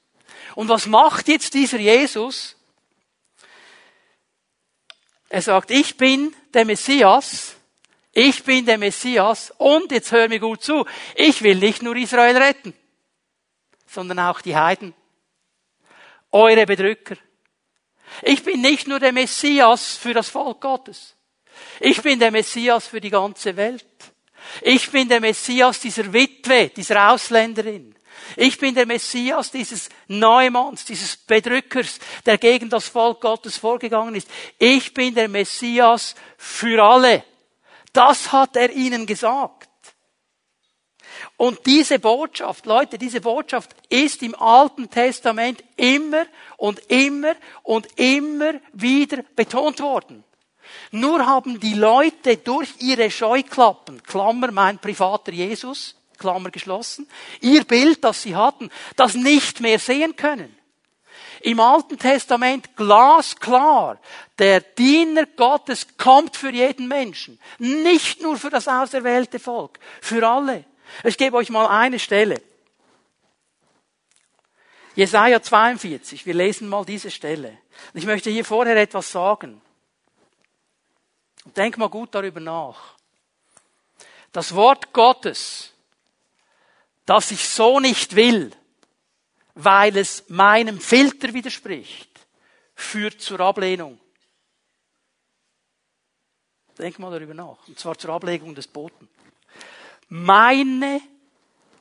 [0.56, 2.56] Und was macht jetzt dieser Jesus?
[5.30, 7.56] Er sagt, ich bin der Messias,
[8.18, 12.38] ich bin der Messias und, jetzt hör mir gut zu, ich will nicht nur Israel
[12.38, 12.74] retten,
[13.86, 14.94] sondern auch die Heiden,
[16.32, 17.18] eure Bedrücker.
[18.22, 21.18] Ich bin nicht nur der Messias für das Volk Gottes.
[21.82, 23.86] Ich bin der Messias für die ganze Welt.
[24.62, 27.96] Ich bin der Messias dieser Witwe, dieser Ausländerin.
[28.38, 34.30] Ich bin der Messias dieses Neumanns, dieses Bedrückers, der gegen das Volk Gottes vorgegangen ist.
[34.58, 37.26] Ich bin der Messias für alle.
[37.96, 39.70] Das hat er ihnen gesagt.
[41.38, 46.26] Und diese Botschaft, Leute, diese Botschaft ist im Alten Testament immer
[46.58, 50.26] und immer und immer wieder betont worden.
[50.92, 57.08] Nur haben die Leute durch ihre Scheuklappen, Klammer mein privater Jesus, Klammer geschlossen,
[57.40, 60.54] ihr Bild, das sie hatten, das nicht mehr sehen können.
[61.46, 64.00] Im Alten Testament glasklar,
[64.40, 70.66] der Diener Gottes kommt für jeden Menschen, nicht nur für das auserwählte Volk, für alle.
[71.04, 72.42] Ich gebe euch mal eine Stelle.
[74.96, 77.60] Jesaja 42, wir lesen mal diese Stelle.
[77.94, 79.62] Ich möchte hier vorher etwas sagen.
[81.56, 82.96] Denk mal gut darüber nach.
[84.32, 85.76] Das Wort Gottes
[87.06, 88.52] dass ich so nicht will,
[89.56, 92.10] weil es meinem Filter widerspricht,
[92.76, 94.00] führt zur Ablehnung.
[96.78, 97.68] Denk mal darüber nach.
[97.68, 99.08] Und zwar zur Ablegung des Boten.
[100.10, 101.02] Meine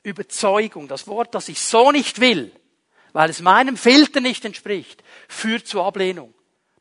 [0.05, 2.53] Überzeugung, das Wort, das ich so nicht will,
[3.13, 6.33] weil es meinem Filter nicht entspricht, führt zur Ablehnung.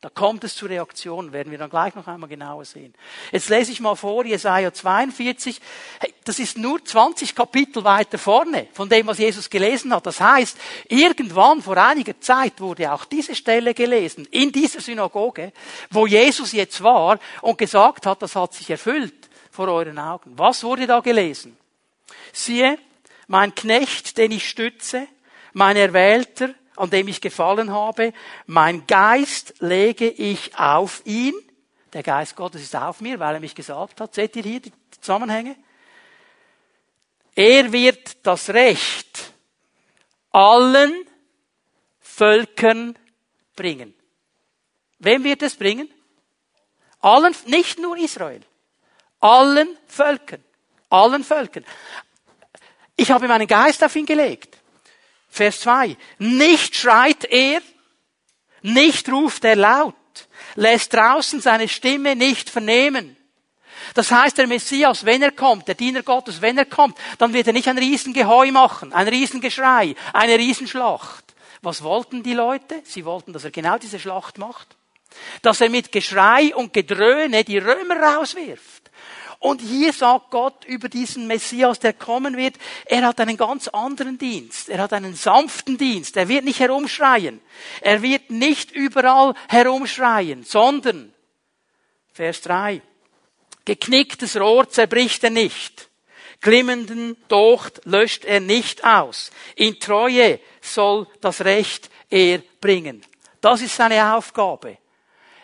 [0.03, 2.93] Da kommt es zu Reaktionen, werden wir dann gleich noch einmal genauer sehen.
[3.31, 5.61] Jetzt lese ich mal vor, Jesaja 42.
[5.97, 10.05] Hey, das ist nur 20 Kapitel weiter vorne von dem, was Jesus gelesen hat.
[10.05, 10.57] Das heißt,
[10.89, 15.53] irgendwann vor einiger Zeit wurde auch diese Stelle gelesen, in dieser Synagoge,
[15.89, 20.33] wo Jesus jetzt war und gesagt hat, das hat sich erfüllt vor euren Augen.
[20.35, 21.55] Was wurde da gelesen?
[22.33, 22.77] Siehe,
[23.27, 25.07] mein Knecht, den ich stütze,
[25.53, 28.13] mein Erwählter, an dem ich gefallen habe.
[28.45, 31.33] Mein Geist lege ich auf ihn.
[31.93, 34.15] Der Geist Gottes ist auf mir, weil er mich gesagt hat.
[34.15, 35.55] Seht ihr hier die Zusammenhänge?
[37.35, 39.33] Er wird das Recht
[40.31, 40.93] allen
[41.99, 42.97] Völkern
[43.55, 43.93] bringen.
[44.99, 45.89] Wem wird es bringen?
[47.01, 48.41] Allen, nicht nur Israel.
[49.19, 50.43] Allen Völkern.
[50.89, 51.65] Allen Völkern.
[52.95, 54.57] Ich habe meinen Geist auf ihn gelegt.
[55.33, 55.97] Vers 2.
[56.19, 57.59] Nicht schreit er,
[58.61, 59.95] nicht ruft er laut,
[60.53, 63.17] lässt draußen seine Stimme nicht vernehmen.
[63.95, 67.47] Das heißt, der Messias, wenn er kommt, der Diener Gottes, wenn er kommt, dann wird
[67.47, 71.33] er nicht ein Riesengeheu machen, ein Riesengeschrei, eine Riesenschlacht.
[71.63, 72.81] Was wollten die Leute?
[72.83, 74.77] Sie wollten, dass er genau diese Schlacht macht.
[75.41, 78.82] Dass er mit Geschrei und Gedröhne die Römer rauswirft.
[79.43, 84.17] Und hier sagt Gott über diesen Messias, der kommen wird, er hat einen ganz anderen
[84.17, 84.69] Dienst.
[84.69, 86.15] Er hat einen sanften Dienst.
[86.15, 87.41] Er wird nicht herumschreien.
[87.81, 91.13] Er wird nicht überall herumschreien, sondern,
[92.13, 92.81] Vers 3,
[93.65, 95.89] geknicktes Rohr zerbricht er nicht.
[96.39, 99.29] Glimmenden Docht löscht er nicht aus.
[99.57, 103.03] In Treue soll das Recht er bringen.
[103.41, 104.77] Das ist seine Aufgabe.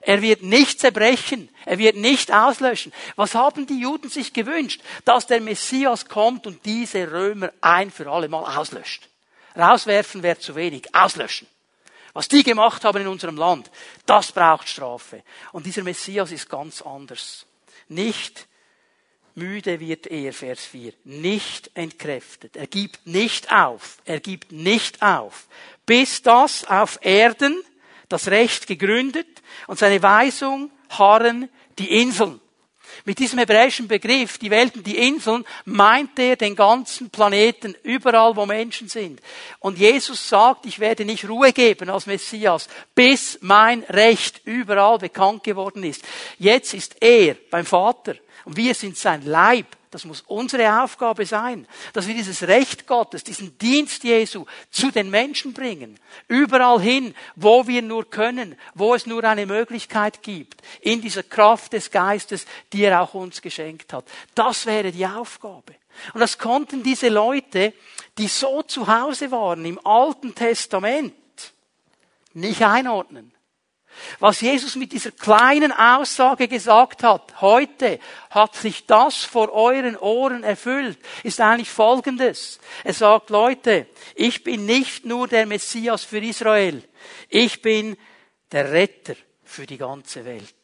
[0.01, 1.49] Er wird nicht zerbrechen.
[1.65, 2.93] Er wird nicht auslöschen.
[3.15, 4.81] Was haben die Juden sich gewünscht?
[5.05, 9.09] Dass der Messias kommt und diese Römer ein für alle Mal auslöscht.
[9.57, 10.93] Rauswerfen wäre zu wenig.
[10.95, 11.47] Auslöschen.
[12.13, 13.69] Was die gemacht haben in unserem Land,
[14.05, 15.23] das braucht Strafe.
[15.51, 17.45] Und dieser Messias ist ganz anders.
[17.88, 18.47] Nicht
[19.35, 22.55] müde wird er, Vers 4, nicht entkräftet.
[22.55, 23.99] Er gibt nicht auf.
[24.05, 25.47] Er gibt nicht auf.
[25.85, 27.63] Bis das auf Erden
[28.10, 32.41] das Recht gegründet und seine Weisung harren die Inseln.
[33.06, 38.36] Mit diesem hebräischen Begriff, die Welt und die Inseln, meint er den ganzen Planeten, überall
[38.36, 39.22] wo Menschen sind.
[39.60, 45.43] Und Jesus sagt, ich werde nicht Ruhe geben als Messias, bis mein Recht überall bekannt
[45.43, 46.04] geworden ist.
[46.39, 51.67] Jetzt ist er beim Vater und wir sind sein Leib, Das muss unsere Aufgabe sein,
[51.93, 55.99] dass wir dieses Recht Gottes, diesen Dienst Jesu zu den Menschen bringen.
[56.28, 61.73] Überall hin, wo wir nur können, wo es nur eine Möglichkeit gibt, in dieser Kraft
[61.73, 64.06] des Geistes, die er auch uns geschenkt hat.
[64.36, 65.75] Das wäre die Aufgabe.
[66.13, 67.73] Und das konnten diese Leute,
[68.19, 71.15] die so zu Hause waren im Alten Testament,
[72.34, 73.32] nicht einordnen.
[74.19, 77.99] Was Jesus mit dieser kleinen Aussage gesagt hat, heute
[78.30, 82.60] hat sich das vor euren Ohren erfüllt, ist eigentlich Folgendes.
[82.84, 86.84] Er sagt, Leute, ich bin nicht nur der Messias für Israel,
[87.30, 87.97] ich bin
[88.52, 90.56] der Retter für die ganze Welt.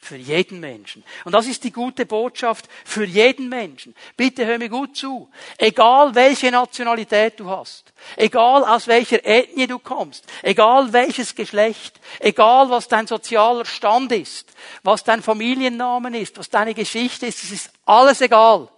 [0.00, 1.02] Für jeden Menschen.
[1.24, 3.94] Und das ist die gute Botschaft für jeden Menschen.
[4.16, 5.28] Bitte hör mir gut zu.
[5.58, 12.70] Egal welche Nationalität du hast, egal aus welcher Ethnie du kommst, egal welches Geschlecht, egal
[12.70, 14.52] was dein sozialer Stand ist,
[14.84, 18.68] was dein Familiennamen ist, was deine Geschichte ist, es ist alles egal.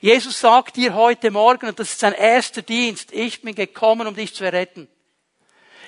[0.00, 4.14] Jesus sagt dir heute Morgen, und das ist sein erster Dienst, ich bin gekommen, um
[4.14, 4.88] dich zu erretten.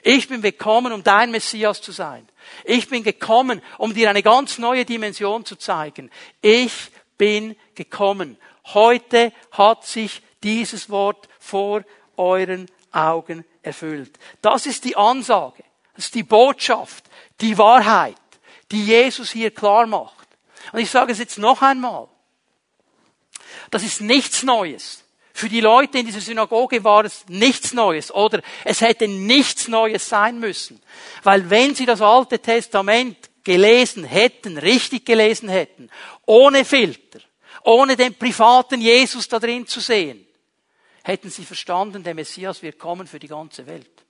[0.02, 2.28] Ich bin gekommen, um dein Messias zu sein.
[2.64, 6.10] Ich bin gekommen, um dir eine ganz neue Dimension zu zeigen.
[6.40, 8.38] Ich bin gekommen.
[8.72, 11.84] Heute hat sich dieses Wort vor
[12.16, 14.18] euren Augen erfüllt.
[14.42, 15.64] Das ist die Ansage.
[15.94, 17.04] Das ist die Botschaft,
[17.40, 18.16] die Wahrheit,
[18.70, 20.28] die Jesus hier klar macht.
[20.72, 22.08] Und ich sage es jetzt noch einmal.
[23.70, 25.04] Das ist nichts Neues.
[25.40, 30.07] Für die Leute in dieser Synagoge war es nichts Neues oder es hätte nichts Neues
[30.07, 30.83] sein müssen.
[31.22, 35.88] Weil wenn sie das Alte Testament gelesen hätten, richtig gelesen hätten,
[36.26, 37.20] ohne Filter,
[37.62, 40.26] ohne den privaten Jesus da drin zu sehen,
[41.05, 44.05] hätten sie verstanden, der Messias wird kommen für die ganze Welt.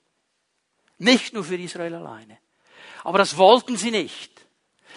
[0.99, 2.38] Nicht nur für Israel alleine.
[3.05, 4.33] Aber das wollten sie nicht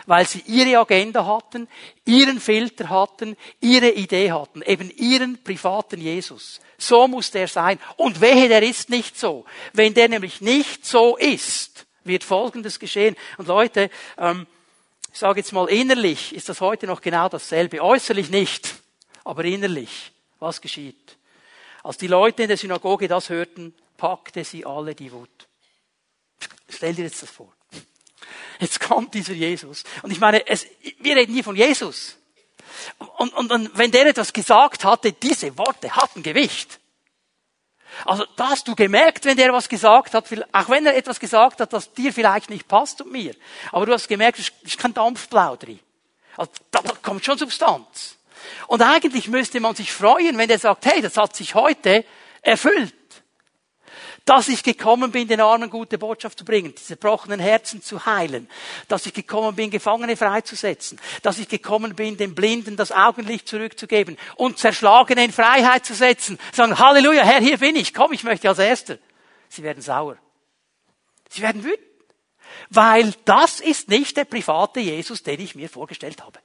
[0.05, 1.67] weil sie ihre Agenda hatten,
[2.05, 6.59] ihren Filter hatten, ihre Idee hatten, eben ihren privaten Jesus.
[6.77, 7.79] So muss der sein.
[7.97, 9.45] Und wehe, der ist nicht so.
[9.73, 13.15] Wenn der nämlich nicht so ist, wird Folgendes geschehen.
[13.37, 14.47] Und Leute, ähm,
[15.11, 17.81] ich sage jetzt mal innerlich, ist das heute noch genau dasselbe.
[17.81, 18.75] Äußerlich nicht,
[19.23, 20.11] aber innerlich.
[20.39, 21.17] Was geschieht?
[21.83, 25.47] Als die Leute in der Synagoge das hörten, packte sie alle die Wut.
[26.67, 27.53] Stell dir jetzt das vor.
[28.59, 29.83] Jetzt kommt dieser Jesus.
[30.01, 30.65] Und ich meine, es,
[30.99, 32.17] wir reden hier von Jesus.
[33.17, 36.79] Und, und, und wenn der etwas gesagt hatte, diese Worte hatten Gewicht.
[38.05, 41.61] Also da hast du gemerkt, wenn der was gesagt hat, auch wenn er etwas gesagt
[41.61, 43.35] hat, das dir vielleicht nicht passt und mir.
[43.71, 45.79] Aber du hast gemerkt, es ist kein Dampfplauderi.
[46.35, 48.17] Also da, da kommt schon Substanz.
[48.67, 52.03] Und eigentlich müsste man sich freuen, wenn der sagt, hey, das hat sich heute
[52.41, 52.93] erfüllt
[54.25, 58.49] dass ich gekommen bin, den Armen gute Botschaft zu bringen, diese zerbrochenen Herzen zu heilen,
[58.87, 64.17] dass ich gekommen bin, Gefangene freizusetzen, dass ich gekommen bin, den Blinden das Augenlicht zurückzugeben
[64.35, 68.47] und Zerschlagene in Freiheit zu setzen, sagen, Halleluja, Herr, hier bin ich, komm, ich möchte
[68.47, 68.97] als Erster.
[69.49, 70.17] Sie werden sauer.
[71.29, 71.87] Sie werden wütend.
[72.69, 76.39] Weil das ist nicht der private Jesus, den ich mir vorgestellt habe.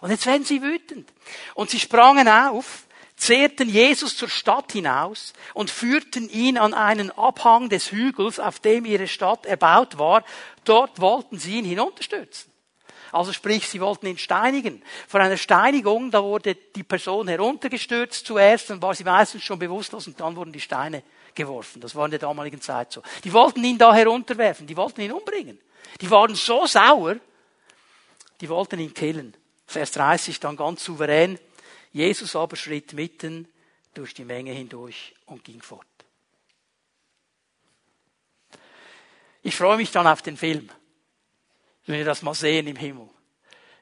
[0.00, 1.12] Und jetzt werden sie wütend.
[1.54, 2.87] Und sie sprangen auf
[3.18, 8.84] zehrten Jesus zur Stadt hinaus und führten ihn an einen Abhang des Hügels, auf dem
[8.84, 10.24] ihre Stadt erbaut war.
[10.64, 12.52] Dort wollten sie ihn hinunterstürzen.
[13.10, 14.82] Also sprich, sie wollten ihn steinigen.
[15.08, 20.06] Vor einer Steinigung, da wurde die Person heruntergestürzt zuerst, dann war sie meistens schon bewusstlos
[20.06, 21.02] und dann wurden die Steine
[21.34, 21.80] geworfen.
[21.80, 23.02] Das war in der damaligen Zeit so.
[23.24, 25.58] Die wollten ihn da herunterwerfen, die wollten ihn umbringen.
[26.00, 27.16] Die waren so sauer,
[28.40, 29.34] die wollten ihn killen.
[29.66, 31.38] Vers 30 dann ganz souverän.
[31.98, 33.48] Jesus aber schritt mitten
[33.92, 35.84] durch die Menge hindurch und ging fort.
[39.42, 40.70] Ich freue mich dann auf den Film,
[41.86, 43.08] wenn wir das mal sehen im Himmel,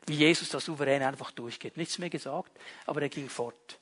[0.06, 1.76] wie Jesus da souverän einfach durchgeht.
[1.76, 3.78] Nichts mehr gesagt, aber er ging fort.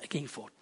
[0.00, 0.52] Er ging fort.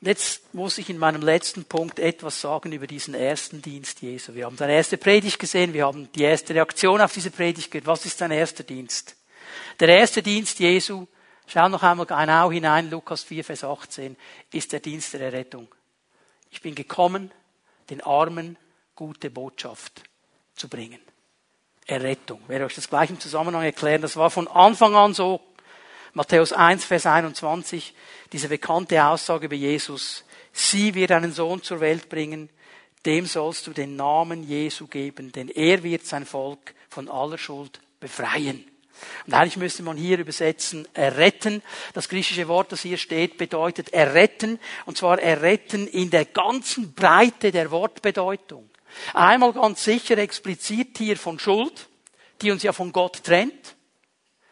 [0.00, 4.34] Jetzt muss ich in meinem letzten Punkt etwas sagen über diesen ersten Dienst Jesu.
[4.34, 7.86] Wir haben seine erste Predigt gesehen, wir haben die erste Reaktion auf diese Predigt gehört.
[7.86, 9.14] Was ist sein erster Dienst?
[9.78, 11.06] Der erste Dienst Jesu,
[11.46, 14.16] schau noch einmal genau hinein, Lukas 4, Vers 18,
[14.52, 15.68] ist der Dienst der Errettung.
[16.50, 17.30] Ich bin gekommen,
[17.90, 18.56] den Armen
[18.94, 20.02] gute Botschaft
[20.54, 21.00] zu bringen.
[21.86, 22.40] Errettung.
[22.42, 24.02] Ich werde euch das gleich im Zusammenhang erklären.
[24.02, 25.40] Das war von Anfang an so.
[26.12, 27.94] Matthäus 1, Vers 21,
[28.32, 30.24] diese bekannte Aussage über Jesus.
[30.52, 32.50] Sie wird einen Sohn zur Welt bringen,
[33.06, 37.80] dem sollst du den Namen Jesu geben, denn er wird sein Volk von aller Schuld
[38.00, 38.64] befreien.
[39.26, 41.62] Und eigentlich müsste man hier übersetzen, erretten.
[41.94, 44.58] Das griechische Wort, das hier steht, bedeutet erretten.
[44.86, 48.68] Und zwar erretten in der ganzen Breite der Wortbedeutung.
[49.14, 51.88] Einmal ganz sicher explizit hier von Schuld,
[52.42, 53.76] die uns ja von Gott trennt.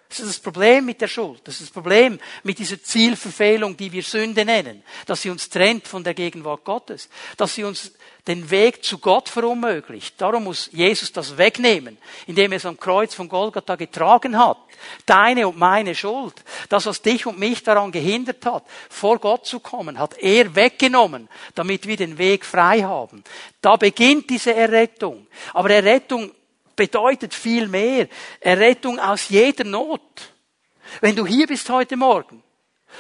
[0.09, 1.41] Das ist das Problem mit der Schuld.
[1.45, 4.83] Das ist das Problem mit dieser Zielverfehlung, die wir Sünde nennen.
[5.05, 7.11] Dass sie uns trennt von der Gegenwart Gottes.
[7.37, 7.93] Dass sie uns
[8.27, 10.21] den Weg zu Gott verunmöglicht.
[10.21, 14.59] Darum muss Jesus das wegnehmen, indem er es am Kreuz von Golgatha getragen hat.
[15.07, 16.35] Deine und meine Schuld.
[16.69, 21.29] Das, was dich und mich daran gehindert hat, vor Gott zu kommen, hat er weggenommen,
[21.55, 23.25] damit wir den Weg frei haben.
[23.61, 25.27] Da beginnt diese Errettung.
[25.53, 26.31] Aber Errettung
[26.79, 28.09] bedeutet viel mehr.
[28.41, 30.33] Errettung aus jeder Not.
[31.03, 32.43] Wenn du hier bist heute Morgen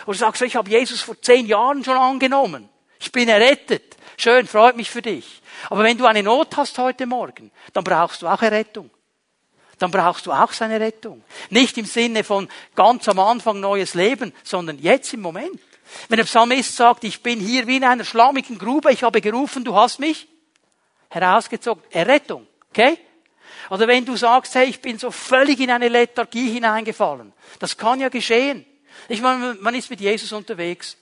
[0.05, 2.68] und sagst, ich habe Jesus vor zehn Jahren schon angenommen,
[3.01, 5.41] ich bin errettet, schön, freut mich für dich.
[5.70, 8.91] Aber wenn du eine Not hast heute Morgen, dann brauchst du auch Errettung.
[9.79, 11.22] Dann brauchst du auch seine Rettung.
[11.51, 15.61] Nicht im Sinne von ganz am Anfang neues Leben, sondern jetzt im Moment.
[16.09, 19.64] Wenn der Psalmist sagt, ich bin hier wie in einer schlammigen Grube, ich habe gerufen,
[19.64, 20.26] du hast mich
[21.11, 21.83] herausgezogen.
[21.91, 22.47] Errettung.
[22.70, 22.99] Okay?
[23.70, 27.32] Oder wenn du sagst, hey, ich bin so völlig in eine Lethargie hineingefallen.
[27.58, 28.64] Das kann ja geschehen.
[29.08, 30.96] Ich meine, man ist mit Jesus unterwegs.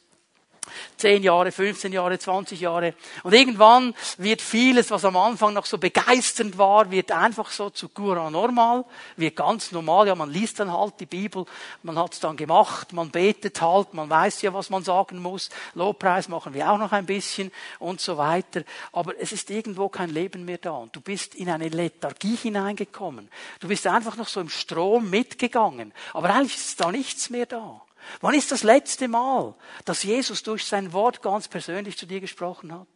[0.96, 2.94] 10 Jahre, 15 Jahre, 20 Jahre.
[3.22, 7.88] Und irgendwann wird vieles, was am Anfang noch so begeisternd war, wird einfach so zu
[7.88, 8.84] Gura normal,
[9.16, 10.06] wird ganz normal.
[10.08, 11.44] Ja, man liest dann halt die Bibel,
[11.82, 15.50] man hat es dann gemacht, man betet halt, man weiß ja, was man sagen muss.
[15.74, 18.62] Lobpreis machen wir auch noch ein bisschen und so weiter.
[18.92, 20.72] Aber es ist irgendwo kein Leben mehr da.
[20.72, 23.28] Und du bist in eine Lethargie hineingekommen.
[23.60, 25.92] Du bist einfach noch so im Strom mitgegangen.
[26.12, 27.86] Aber eigentlich ist da nichts mehr da.
[28.20, 29.54] Wann ist das letzte Mal,
[29.84, 32.88] dass Jesus durch sein Wort ganz persönlich zu dir gesprochen hat?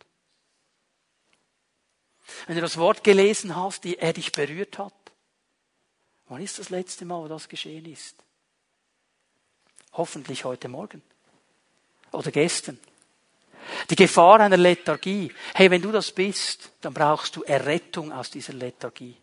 [2.46, 4.94] Wenn du das Wort gelesen hast, die er dich berührt hat.
[6.28, 8.16] Wann ist das letzte Mal, wo das geschehen ist?
[9.92, 11.02] Hoffentlich heute Morgen.
[12.12, 12.78] Oder gestern.
[13.90, 15.32] Die Gefahr einer Lethargie.
[15.54, 19.16] Hey, wenn du das bist, dann brauchst du Errettung aus dieser Lethargie.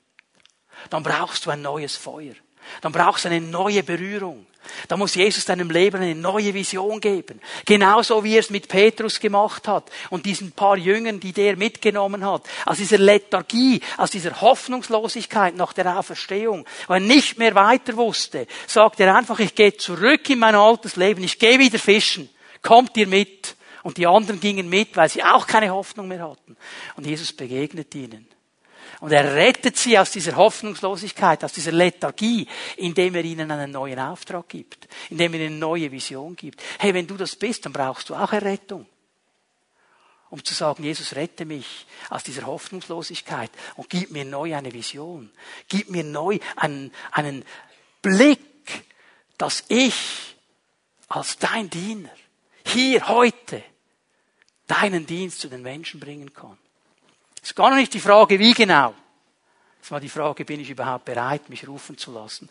[0.89, 2.35] Dann brauchst du ein neues Feuer.
[2.81, 4.45] Dann brauchst du eine neue Berührung.
[4.87, 7.39] Da muss Jesus deinem Leben eine neue Vision geben.
[7.65, 12.25] Genauso wie er es mit Petrus gemacht hat und diesen paar Jüngern, die der mitgenommen
[12.25, 12.43] hat.
[12.65, 18.47] Aus dieser Lethargie, aus dieser Hoffnungslosigkeit nach der Auferstehung, weil er nicht mehr weiter wusste,
[18.67, 22.29] sagt er einfach, ich gehe zurück in mein altes Leben, ich gehe wieder fischen.
[22.61, 23.55] Kommt ihr mit?
[23.83, 26.57] Und die anderen gingen mit, weil sie auch keine Hoffnung mehr hatten.
[26.97, 28.27] Und Jesus begegnet ihnen.
[28.99, 33.99] Und er rettet sie aus dieser Hoffnungslosigkeit, aus dieser Lethargie, indem er ihnen einen neuen
[33.99, 36.61] Auftrag gibt, indem er ihnen eine neue Vision gibt.
[36.79, 38.87] Hey, wenn du das bist, dann brauchst du auch Errettung.
[40.29, 45.31] Um zu sagen, Jesus, rette mich aus dieser Hoffnungslosigkeit und gib mir neu eine Vision.
[45.69, 47.45] Gib mir neu einen, einen
[48.01, 48.39] Blick,
[49.37, 50.35] dass ich
[51.07, 52.11] als dein Diener
[52.65, 53.63] hier heute
[54.65, 56.57] deinen Dienst zu den Menschen bringen kann.
[57.47, 58.93] Es ist gar nicht die Frage, wie genau.
[59.81, 62.49] Es war die Frage, bin ich überhaupt bereit, mich rufen zu lassen.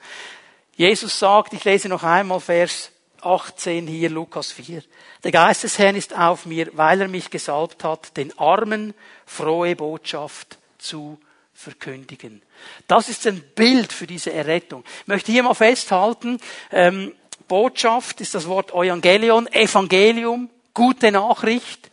[0.74, 4.82] Jesus sagt, ich lese noch einmal Vers 18 hier, Lukas 4.
[5.22, 8.94] Der Geist des Herrn ist auf mir, weil er mich gesalbt hat, den Armen
[9.26, 11.20] frohe Botschaft zu
[11.52, 12.40] verkündigen.
[12.88, 14.82] Das ist ein Bild für diese Errettung.
[15.02, 16.40] Ich möchte hier mal festhalten,
[16.72, 17.12] ähm,
[17.48, 21.90] Botschaft ist das Wort Evangelion, Evangelium, gute Nachricht.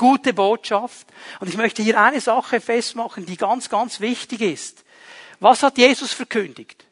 [0.00, 1.06] Gute Botschaft.
[1.40, 4.82] Und ich möchte hier eine Sache festmachen, die ganz, ganz wichtig ist.
[5.40, 6.86] Was hat Jesus verkündigt?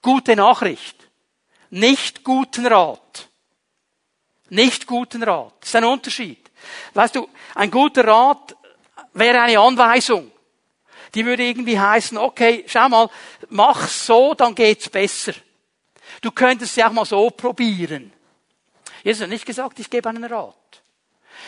[0.00, 0.96] Gute Nachricht.
[1.68, 3.28] Nicht guten Rat.
[4.48, 5.52] Nicht guten Rat.
[5.60, 6.50] Das ist ein Unterschied.
[6.94, 8.56] Weißt du, ein guter Rat
[9.12, 10.32] wäre eine Anweisung.
[11.14, 13.10] Die würde irgendwie heißen, okay, schau mal,
[13.50, 15.34] mach so, dann geht's besser.
[16.22, 18.14] Du könntest ja auch mal so probieren.
[19.04, 20.81] Jesus hat nicht gesagt, ich gebe einen Rat.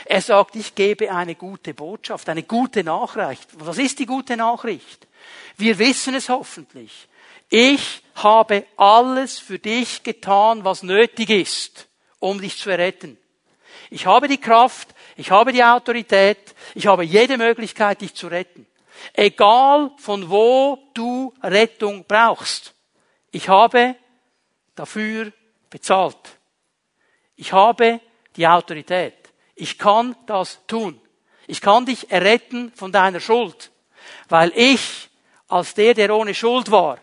[0.04, 3.48] Er sagt, ich gebe eine gute Botschaft, eine gute Nachricht.
[3.54, 5.06] Was ist die gute Nachricht?
[5.56, 7.08] Wir wissen es hoffentlich.
[7.48, 11.86] Ich habe alles für dich getan, was nötig ist,
[12.18, 13.18] um dich zu erretten.
[13.90, 18.66] Ich habe die Kraft, ich habe die Autorität, ich habe jede Möglichkeit, dich zu retten.
[19.12, 22.74] Egal von wo du Rettung brauchst.
[23.30, 23.96] Ich habe
[24.74, 25.32] dafür
[25.70, 26.16] bezahlt.
[27.36, 28.00] Ich habe
[28.36, 29.14] die Autorität.
[29.54, 31.00] Ich kann das tun.
[31.46, 33.70] Ich kann dich erretten von deiner Schuld,
[34.28, 35.10] weil ich
[35.48, 36.98] als der, der ohne Schuld war,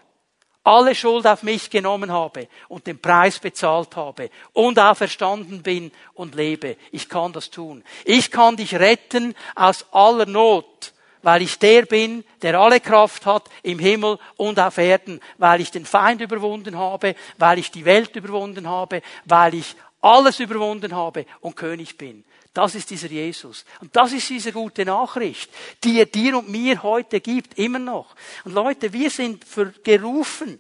[0.64, 6.36] alle Schuld auf mich genommen habe und den Preis bezahlt habe und auferstanden bin und
[6.36, 6.78] lebe.
[6.92, 7.84] Ich kann das tun.
[8.06, 10.94] Ich kann dich retten aus aller Not,
[11.24, 15.72] weil ich der bin, der alle Kraft hat im Himmel und auf Erden, weil ich
[15.72, 21.26] den Feind überwunden habe, weil ich die Welt überwunden habe, weil ich alles überwunden habe
[21.42, 22.24] und König bin.
[22.54, 23.64] Das ist dieser Jesus.
[23.80, 25.50] Und das ist diese gute Nachricht,
[25.84, 28.14] die er dir und mir heute gibt, immer noch.
[28.44, 29.46] Und Leute, wir sind
[29.84, 30.60] gerufen,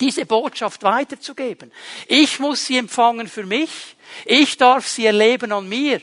[0.00, 1.70] diese Botschaft weiterzugeben.
[2.06, 3.96] Ich muss sie empfangen für mich.
[4.24, 6.00] Ich darf sie erleben an mir.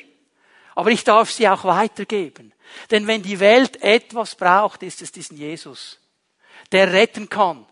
[0.76, 2.54] Aber ich darf sie auch weitergeben.
[2.92, 6.00] Denn wenn die Welt etwas braucht, ist es diesen Jesus,
[6.72, 7.66] der retten kann,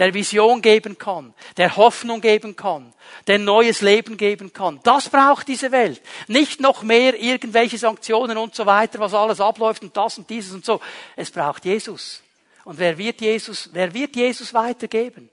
[0.00, 2.94] der Vision geben kann, der Hoffnung geben kann,
[3.26, 4.80] der neues Leben geben kann.
[4.82, 6.00] Das braucht diese Welt.
[6.26, 10.54] Nicht noch mehr irgendwelche Sanktionen und so weiter, was alles abläuft und das und dieses
[10.54, 10.80] und so.
[11.16, 12.22] Es braucht Jesus.
[12.64, 15.28] Und wer wird Jesus, wer wird Jesus weitergeben?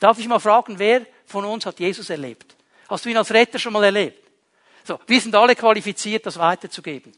[0.00, 2.56] Darf ich mal fragen, wer von uns hat Jesus erlebt?
[2.88, 4.20] Hast du ihn als Retter schon mal erlebt?
[4.82, 7.12] So, wir sind alle qualifiziert, das weiterzugeben.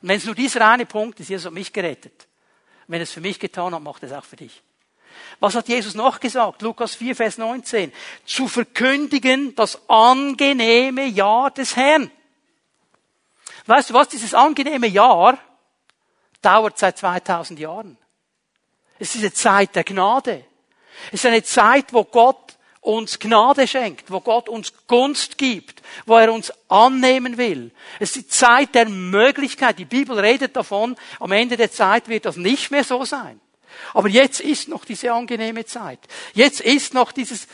[0.00, 2.28] Und wenn es nur dieser eine Punkt ist, Jesus hat mich gerettet.
[2.86, 4.62] wenn er es für mich getan hat, macht es auch für dich.
[5.40, 6.62] Was hat Jesus noch gesagt?
[6.62, 7.92] Lukas 4, Vers 19.
[8.24, 12.10] Zu verkündigen das angenehme Jahr des Herrn.
[13.66, 14.08] Weißt du was?
[14.08, 15.38] Dieses angenehme Jahr
[16.42, 17.96] dauert seit 2000 Jahren.
[18.98, 20.44] Es ist eine Zeit der Gnade.
[21.08, 26.16] Es ist eine Zeit, wo Gott uns Gnade schenkt, wo Gott uns Gunst gibt, wo
[26.16, 27.72] er uns annehmen will.
[27.98, 29.78] Es ist die Zeit der Möglichkeit.
[29.78, 33.40] Die Bibel redet davon, am Ende der Zeit wird das nicht mehr so sein.
[33.92, 36.00] Aber jetzt ist noch diese angenehme Zeit.
[36.34, 37.46] Jetzt ist noch dieses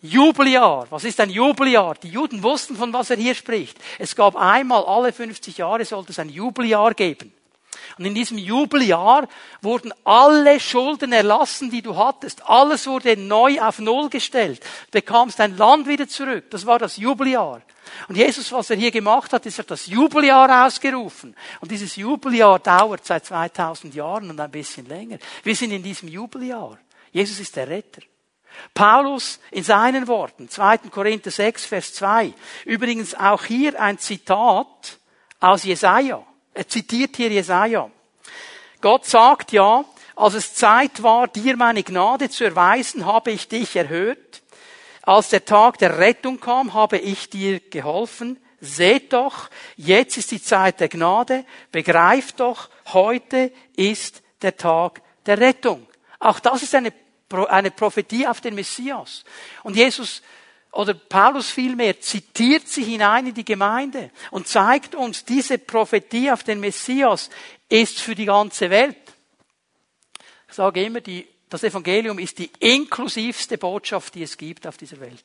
[0.00, 0.86] Jubeljahr.
[0.90, 1.94] Was ist ein Jubeljahr?
[1.96, 3.78] Die Juden wussten, von was er hier spricht.
[3.98, 7.32] Es gab einmal alle 50 Jahre sollte es ein Jubeljahr geben.
[7.96, 9.28] Und in diesem Jubeljahr
[9.62, 12.48] wurden alle Schulden erlassen, die du hattest.
[12.48, 14.60] Alles wurde neu auf Null gestellt.
[14.86, 16.50] Du bekamst dein Land wieder zurück.
[16.50, 17.62] Das war das Jubeljahr.
[18.08, 21.34] Und Jesus, was er hier gemacht hat, ist, er das Jubeljahr ausgerufen.
[21.60, 25.18] Und dieses Jubeljahr dauert seit 2000 Jahren und ein bisschen länger.
[25.42, 26.78] Wir sind in diesem Jubeljahr.
[27.12, 28.02] Jesus ist der Retter.
[28.74, 30.78] Paulus in seinen Worten, 2.
[30.90, 32.32] Korinther 6, Vers 2.
[32.64, 34.98] Übrigens auch hier ein Zitat
[35.40, 36.24] aus Jesaja.
[36.58, 37.88] Er zitiert hier Jesaja.
[38.80, 39.84] Gott sagt ja,
[40.16, 44.42] als es Zeit war, dir meine Gnade zu erweisen, habe ich dich erhört.
[45.02, 48.40] Als der Tag der Rettung kam, habe ich dir geholfen.
[48.60, 51.44] Seht doch, jetzt ist die Zeit der Gnade.
[51.70, 55.86] Begreift doch, heute ist der Tag der Rettung.
[56.18, 56.92] Auch das ist eine,
[57.50, 59.22] eine Prophetie auf den Messias.
[59.62, 60.22] Und Jesus
[60.72, 66.44] oder Paulus vielmehr zitiert sie hinein in die Gemeinde und zeigt uns, diese Prophetie auf
[66.44, 67.30] den Messias
[67.68, 68.96] ist für die ganze Welt.
[70.48, 75.00] Ich sage immer, die, das Evangelium ist die inklusivste Botschaft, die es gibt auf dieser
[75.00, 75.24] Welt.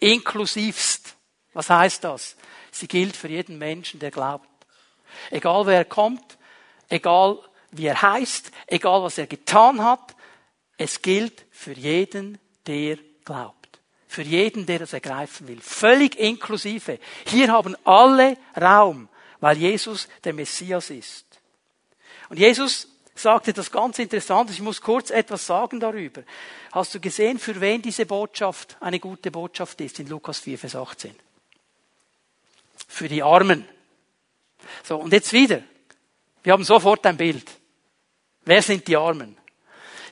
[0.00, 1.14] Inklusivst.
[1.54, 2.36] Was heißt das?
[2.70, 4.46] Sie gilt für jeden Menschen, der glaubt.
[5.30, 6.38] Egal wer kommt,
[6.88, 7.38] egal
[7.70, 10.14] wie er heißt, egal was er getan hat,
[10.76, 13.57] es gilt für jeden, der glaubt.
[14.08, 15.60] Für jeden, der das ergreifen will.
[15.60, 16.98] Völlig inklusive.
[17.26, 21.26] Hier haben alle Raum, weil Jesus der Messias ist.
[22.30, 24.50] Und Jesus sagte das ganz interessant.
[24.50, 26.22] Ich muss kurz etwas sagen darüber.
[26.72, 30.76] Hast du gesehen, für wen diese Botschaft eine gute Botschaft ist in Lukas 4, Vers
[30.76, 31.14] 18?
[32.86, 33.66] Für die Armen.
[34.84, 35.62] So, und jetzt wieder.
[36.42, 37.50] Wir haben sofort ein Bild.
[38.44, 39.37] Wer sind die Armen?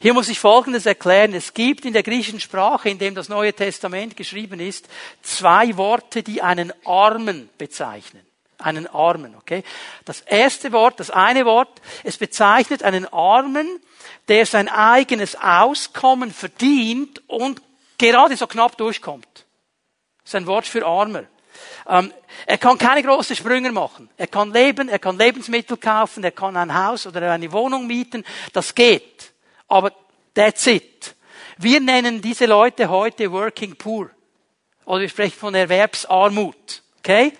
[0.00, 1.32] Hier muss ich Folgendes erklären.
[1.32, 4.88] Es gibt in der griechischen Sprache, in dem das Neue Testament geschrieben ist,
[5.22, 8.22] zwei Worte, die einen Armen bezeichnen.
[8.58, 9.62] Einen Armen, okay?
[10.04, 13.80] Das erste Wort, das eine Wort, es bezeichnet einen Armen,
[14.28, 17.60] der sein eigenes Auskommen verdient und
[17.98, 19.28] gerade so knapp durchkommt.
[20.24, 21.24] Das ist ein Wort für Armer.
[21.88, 22.12] Ähm,
[22.46, 24.10] er kann keine großen Sprünge machen.
[24.16, 28.24] Er kann leben, er kann Lebensmittel kaufen, er kann ein Haus oder eine Wohnung mieten.
[28.52, 29.32] Das geht.
[29.68, 29.92] Aber
[30.34, 31.14] that's it.
[31.58, 34.10] Wir nennen diese Leute heute Working Poor.
[34.84, 36.82] Oder wir sprechen von Erwerbsarmut.
[36.98, 37.32] Okay?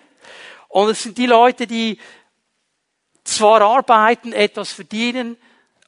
[0.69, 1.99] Und es sind die Leute, die
[3.25, 5.37] zwar arbeiten, etwas verdienen,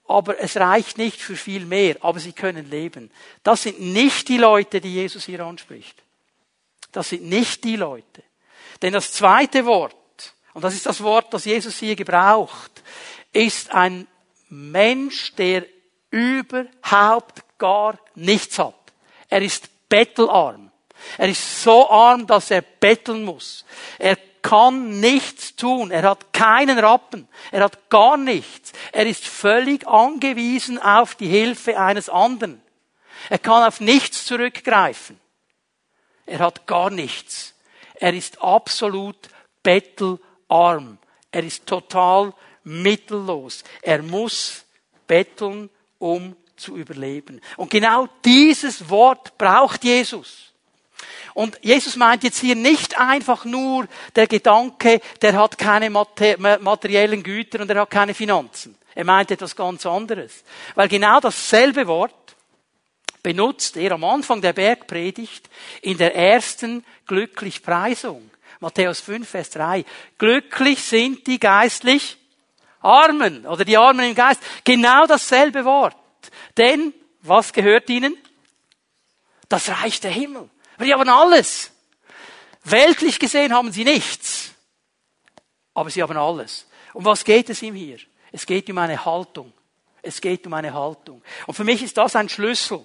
[0.07, 3.11] aber es reicht nicht für viel mehr, aber sie können leben.
[3.43, 6.03] Das sind nicht die Leute, die Jesus hier anspricht.
[6.93, 8.23] Das sind nicht die Leute.
[8.81, 9.95] Denn das zweite Wort,
[10.55, 12.83] und das ist das Wort, das Jesus hier gebraucht,
[13.33, 14.07] ist ein
[14.49, 15.67] Mensch, der
[16.11, 18.75] überhaupt gar nichts hat.
[19.29, 20.71] Er ist bettelarm.
[21.17, 23.65] Er ist so arm, dass er betteln muss.
[23.99, 25.91] Er kann nichts tun.
[25.91, 27.29] Er hat keinen Rappen.
[27.51, 28.73] Er hat gar nichts.
[28.93, 32.63] Er ist völlig angewiesen auf die Hilfe eines anderen.
[33.31, 35.21] Er kann auf nichts zurückgreifen.
[36.27, 37.55] Er hat gar nichts.
[37.95, 39.17] Er ist absolut
[39.63, 40.99] bettelarm.
[41.31, 42.33] Er ist total
[42.65, 43.65] mittellos.
[43.83, 44.65] Er muss
[45.07, 47.41] betteln um zu überleben.
[47.57, 50.53] Und genau dieses Wort braucht Jesus.
[51.35, 53.87] Und Jesus meint jetzt hier nicht einfach nur
[54.17, 58.77] der Gedanke, der hat keine materiellen Güter und er hat keine Finanzen.
[58.95, 60.43] Er meint etwas ganz anderes.
[60.75, 62.13] Weil genau dasselbe Wort
[63.23, 65.49] benutzt er am Anfang der Bergpredigt
[65.83, 68.31] in der ersten Glücklichpreisung.
[68.61, 69.85] Matthäus 5, Vers 3.
[70.19, 72.18] Glücklich sind die geistlich
[72.81, 74.41] Armen oder die Armen im Geist.
[74.65, 75.97] Genau dasselbe Wort.
[76.57, 78.17] Denn, was gehört ihnen?
[79.49, 80.49] Das Reich der Himmel.
[80.77, 81.73] Aber die haben alles.
[82.65, 84.53] Weltlich gesehen haben sie nichts.
[85.75, 86.67] Aber sie haben alles.
[86.93, 87.99] Um was geht es ihm hier?
[88.33, 89.53] Es geht um eine Haltung.
[90.03, 91.23] Es geht um eine Haltung.
[91.47, 92.85] Und für mich ist das ein Schlüssel.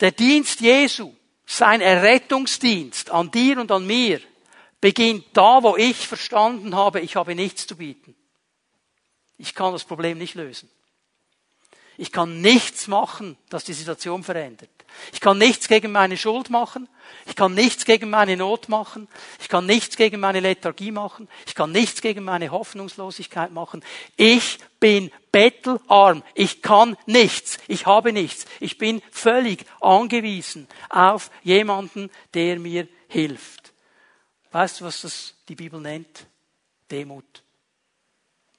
[0.00, 1.12] Der Dienst Jesu,
[1.46, 4.20] sein Errettungsdienst an dir und an mir,
[4.80, 8.14] beginnt da, wo ich verstanden habe, ich habe nichts zu bieten.
[9.40, 10.68] Ich kann das Problem nicht lösen.
[11.96, 14.68] Ich kann nichts machen, das die Situation verändert.
[15.14, 16.88] Ich kann nichts gegen meine Schuld machen.
[17.26, 19.08] Ich kann nichts gegen meine Not machen.
[19.40, 21.26] Ich kann nichts gegen meine Lethargie machen.
[21.46, 23.82] Ich kann nichts gegen meine Hoffnungslosigkeit machen.
[24.16, 26.22] Ich bin bettelarm.
[26.34, 27.58] Ich kann nichts.
[27.66, 28.44] Ich habe nichts.
[28.60, 33.72] Ich bin völlig angewiesen auf jemanden, der mir hilft.
[34.52, 36.26] Weißt du, was das die Bibel nennt?
[36.90, 37.42] Demut.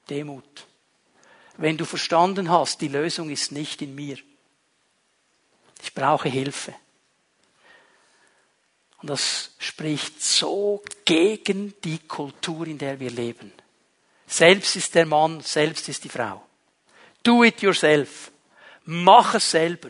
[0.10, 0.71] Demut
[1.62, 4.18] wenn du verstanden hast, die Lösung ist nicht in mir.
[5.84, 6.74] Ich brauche Hilfe.
[9.00, 13.52] Und das spricht so gegen die Kultur, in der wir leben.
[14.26, 16.44] Selbst ist der Mann, selbst ist die Frau.
[17.22, 18.32] Do it yourself.
[18.86, 19.90] Mach es selber.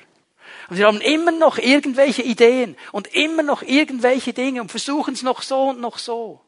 [0.69, 5.24] Und wir haben immer noch irgendwelche Ideen und immer noch irgendwelche Dinge und versuchen es
[5.24, 6.41] noch so und noch so.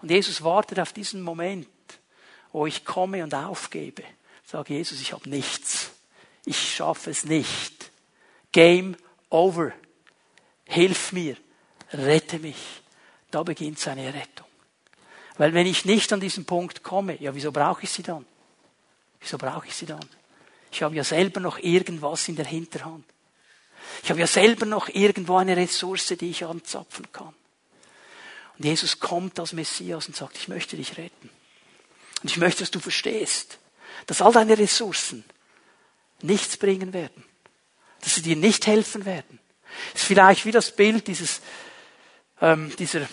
[0.00, 1.66] Und Jesus wartet auf diesen Moment,
[2.52, 4.04] wo ich komme und aufgebe
[4.46, 5.90] Sag Jesus, ich habe nichts.
[6.44, 7.90] Ich schaffe es nicht.
[8.52, 8.96] Game
[9.30, 9.72] over.
[10.64, 11.36] Hilf mir.
[11.92, 12.82] Rette mich.
[13.30, 14.46] Da beginnt seine Rettung.
[15.36, 18.24] Weil wenn ich nicht an diesen Punkt komme, ja, wieso brauche ich sie dann?
[19.20, 20.04] Wieso brauche ich sie dann?
[20.70, 23.04] Ich habe ja selber noch irgendwas in der Hinterhand.
[24.02, 27.34] Ich habe ja selber noch irgendwo eine Ressource, die ich anzapfen kann.
[28.58, 31.30] Und Jesus kommt als Messias und sagt, ich möchte dich retten.
[32.22, 33.58] Und ich möchte, dass du verstehst,
[34.06, 35.24] dass all deine Ressourcen
[36.22, 37.24] nichts bringen werden.
[38.00, 39.38] Dass sie dir nicht helfen werden.
[39.92, 41.40] Das ist vielleicht wie das Bild dieses,
[42.40, 43.08] ähm, dieser,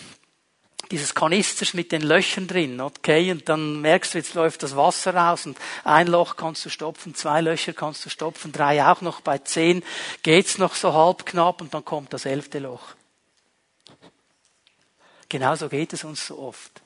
[0.90, 3.32] dieses Kanisters mit den Löchern drin, okay?
[3.32, 7.14] Und dann merkst du, jetzt läuft das Wasser raus und ein Loch kannst du stopfen,
[7.14, 9.20] zwei Löcher kannst du stopfen, drei auch noch.
[9.20, 9.82] Bei zehn
[10.22, 12.94] geht's noch so halb knapp und dann kommt das elfte Loch.
[15.28, 16.82] Genauso geht es uns so oft.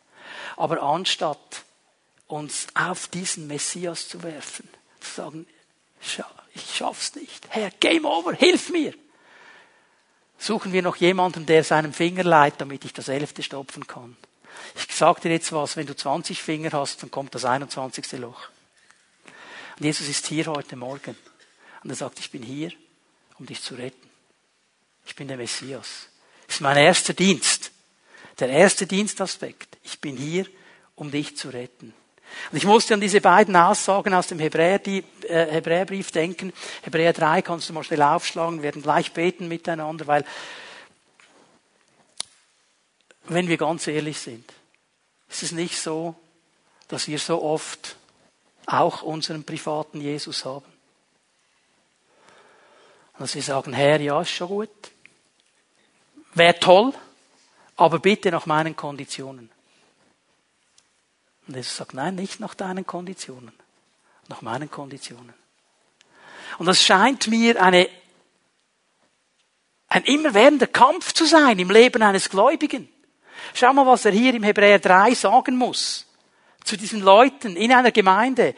[0.57, 1.65] Aber anstatt
[2.27, 4.69] uns auf diesen Messias zu werfen.
[5.01, 5.47] Zu sagen,
[6.55, 7.47] ich schaff's nicht.
[7.51, 8.95] Herr, Game over, hilf mir.
[10.39, 14.17] Suchen wir noch jemanden, der seinem Finger leiht, damit ich das elfte stopfen kann.
[14.75, 18.13] Ich sag dir jetzt was, wenn du 20 Finger hast, dann kommt das 21.
[18.13, 18.49] Loch.
[19.79, 21.17] Und Jesus ist hier heute Morgen.
[21.83, 22.73] Und er sagt, ich bin hier,
[23.39, 24.11] um dich zu retten.
[25.07, 26.09] Ich bin der Messias.
[26.47, 27.71] Das ist mein erster Dienst.
[28.39, 29.79] Der erste Dienstaspekt.
[29.83, 30.47] Ich bin hier,
[30.95, 31.95] um dich zu retten.
[32.51, 36.53] Und ich musste an diese beiden Aussagen aus dem Hebräer, die, äh, Hebräerbrief denken.
[36.83, 40.25] Hebräer 3 kannst du mal schnell aufschlagen, wir werden gleich beten miteinander, weil
[43.25, 44.53] wenn wir ganz ehrlich sind,
[45.29, 46.15] ist es nicht so,
[46.89, 47.97] dass wir so oft
[48.67, 50.73] auch unseren privaten Jesus haben.
[53.15, 54.71] Und dass wir sagen, Herr, ja, ist schon gut.
[56.35, 56.93] Wäre toll,
[57.77, 59.51] aber bitte nach meinen Konditionen.
[61.47, 63.53] Und Jesus sagt, nein, nicht nach deinen Konditionen,
[64.29, 65.35] nach meinen Konditionen.
[66.59, 67.89] Und das scheint mir eine,
[69.89, 72.89] ein immerwährender Kampf zu sein im Leben eines Gläubigen.
[73.55, 76.07] Schau mal, was er hier im Hebräer 3 sagen muss.
[76.65, 78.57] Zu diesen Leuten in einer Gemeinde.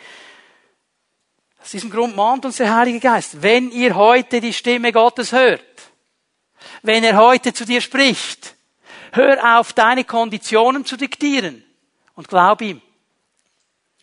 [1.61, 3.43] Aus diesem Grund mahnt uns der Heilige Geist.
[3.43, 5.61] Wenn ihr heute die Stimme Gottes hört,
[6.82, 8.55] wenn er heute zu dir spricht,
[9.12, 11.68] hör auf, deine Konditionen zu diktieren
[12.19, 12.83] und glaub ihm.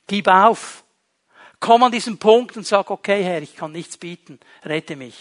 [0.08, 0.86] Gib auf.
[1.60, 5.16] Komm an diesen Punkt und sag, okay Herr, ich kann nichts bieten, rette mich.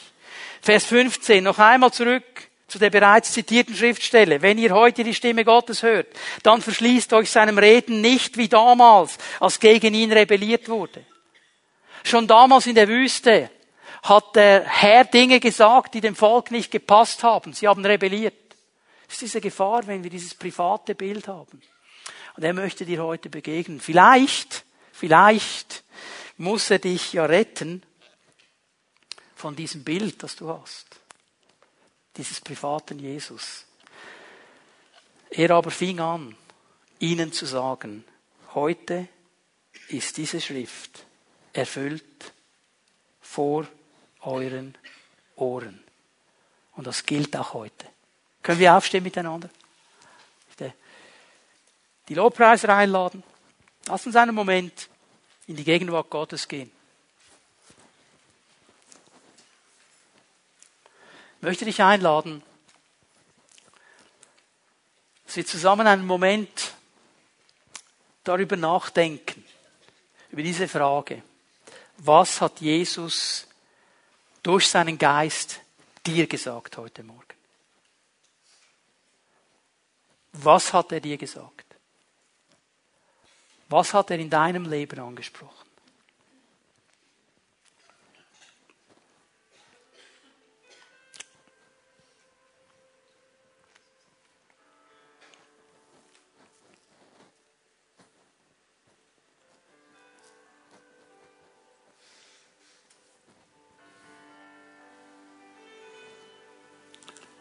[0.62, 2.22] Vers 15, noch einmal zurück
[2.68, 4.42] zu der bereits zitierten Schriftstelle.
[4.42, 6.06] Wenn ihr heute die Stimme Gottes hört,
[6.44, 11.04] dann verschließt euch seinem Reden nicht wie damals, als gegen ihn rebelliert wurde.
[12.04, 13.50] Schon damals in der Wüste
[14.04, 17.54] hat der Herr Dinge gesagt, die dem Volk nicht gepasst haben.
[17.54, 18.34] Sie haben rebelliert.
[19.06, 21.60] Das ist diese Gefahr, wenn wir dieses private Bild haben.
[22.36, 23.80] Und er möchte dir heute begegnen.
[23.80, 25.84] Vielleicht, vielleicht
[26.36, 27.82] muss er dich ja retten
[29.34, 30.86] von diesem Bild, das du hast.
[32.16, 33.66] Dieses privaten Jesus.
[35.30, 36.36] Er aber fing an,
[36.98, 38.04] ihnen zu sagen,
[38.54, 39.08] heute
[39.88, 41.04] ist diese Schrift
[41.52, 42.32] erfüllt
[43.20, 43.66] vor
[44.20, 44.76] euren
[45.36, 45.82] Ohren.
[46.72, 47.86] Und das gilt auch heute.
[48.42, 49.50] Können wir aufstehen miteinander?
[52.08, 53.22] Die Lobpreiser einladen.
[53.86, 54.88] Lass uns einen Moment
[55.46, 56.70] in die Gegenwart Gottes gehen.
[61.36, 62.42] Ich möchte dich einladen,
[65.26, 66.72] dass wir zusammen einen Moment
[68.22, 69.44] darüber nachdenken,
[70.30, 71.22] über diese Frage.
[71.98, 73.46] Was hat Jesus
[74.42, 75.60] durch seinen Geist
[76.06, 77.22] dir gesagt heute Morgen?
[80.32, 81.73] Was hat er dir gesagt?
[83.68, 85.64] Was hat er in deinem Leben angesprochen?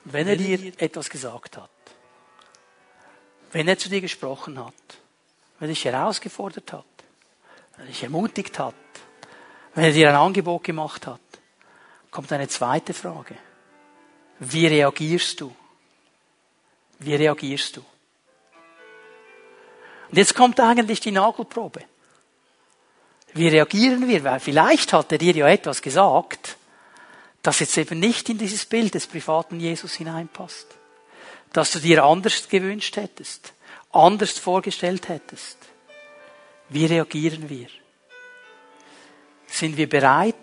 [0.06, 1.70] Wenn er dir etwas gesagt hat,
[3.52, 4.74] wenn er zu dir gesprochen hat,
[5.60, 6.86] wenn er dich herausgefordert hat,
[7.76, 8.76] wenn er dich ermutigt hat,
[9.76, 11.20] wenn er dir ein Angebot gemacht hat,
[12.12, 13.36] kommt eine zweite Frage.
[14.40, 15.56] Wie reagierst du?
[17.00, 17.86] Wie reagierst du?
[20.10, 21.84] Und jetzt kommt eigentlich die Nagelprobe.
[23.34, 24.24] Wie reagieren wir?
[24.24, 26.58] Weil vielleicht hat er dir ja etwas gesagt,
[27.42, 30.68] das jetzt eben nicht in dieses Bild des privaten Jesus hineinpasst.
[31.52, 33.53] Das du dir anders gewünscht hättest,
[33.94, 35.58] anders vorgestellt hättest.
[36.70, 37.68] Wie reagieren wir?
[39.48, 40.36] Sind wir bereit,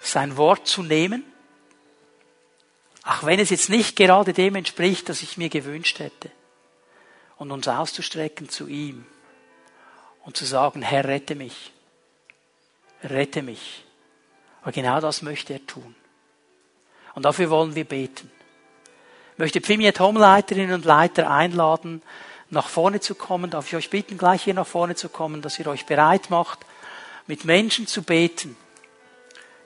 [0.00, 1.24] sein Wort zu nehmen?
[3.04, 6.30] Auch wenn es jetzt nicht gerade dem entspricht, was ich mir gewünscht hätte.
[7.38, 9.04] Und uns auszustrecken zu ihm
[10.24, 11.72] und zu sagen, Herr, rette mich.
[13.02, 13.84] Rette mich.
[14.60, 15.94] Aber genau das möchte er tun.
[17.14, 18.30] Und dafür wollen wir beten.
[19.36, 22.02] Möchte Pfimiet Homleiterinnen und Leiter einladen,
[22.50, 23.50] nach vorne zu kommen.
[23.50, 26.60] Darf ich euch bitten, gleich hier nach vorne zu kommen, dass ihr euch bereit macht,
[27.26, 28.56] mit Menschen zu beten,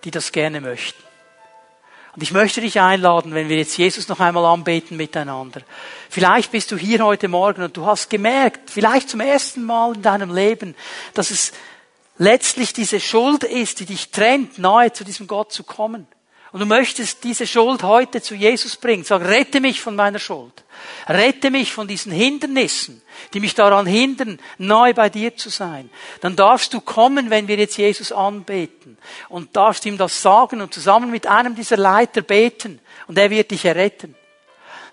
[0.05, 1.03] die das gerne möchten.
[2.15, 5.61] Und ich möchte dich einladen, wenn wir jetzt Jesus noch einmal anbeten miteinander.
[6.09, 10.01] Vielleicht bist du hier heute Morgen und du hast gemerkt, vielleicht zum ersten Mal in
[10.01, 10.75] deinem Leben,
[11.13, 11.53] dass es
[12.17, 16.07] letztlich diese Schuld ist, die dich trennt, nahe zu diesem Gott zu kommen.
[16.57, 19.05] Und du möchtest diese Schuld heute zu Jesus bringen.
[19.05, 20.65] Sag, rette mich von meiner Schuld.
[21.07, 23.03] Rette mich von diesen Hindernissen,
[23.35, 25.91] die mich daran hindern, nahe bei dir zu sein.
[26.23, 28.97] Dann darfst du kommen, wenn wir jetzt Jesus anbeten.
[29.29, 32.81] Und darfst ihm das sagen und zusammen mit einem dieser Leiter beten.
[33.07, 34.15] Und er wird dich erretten.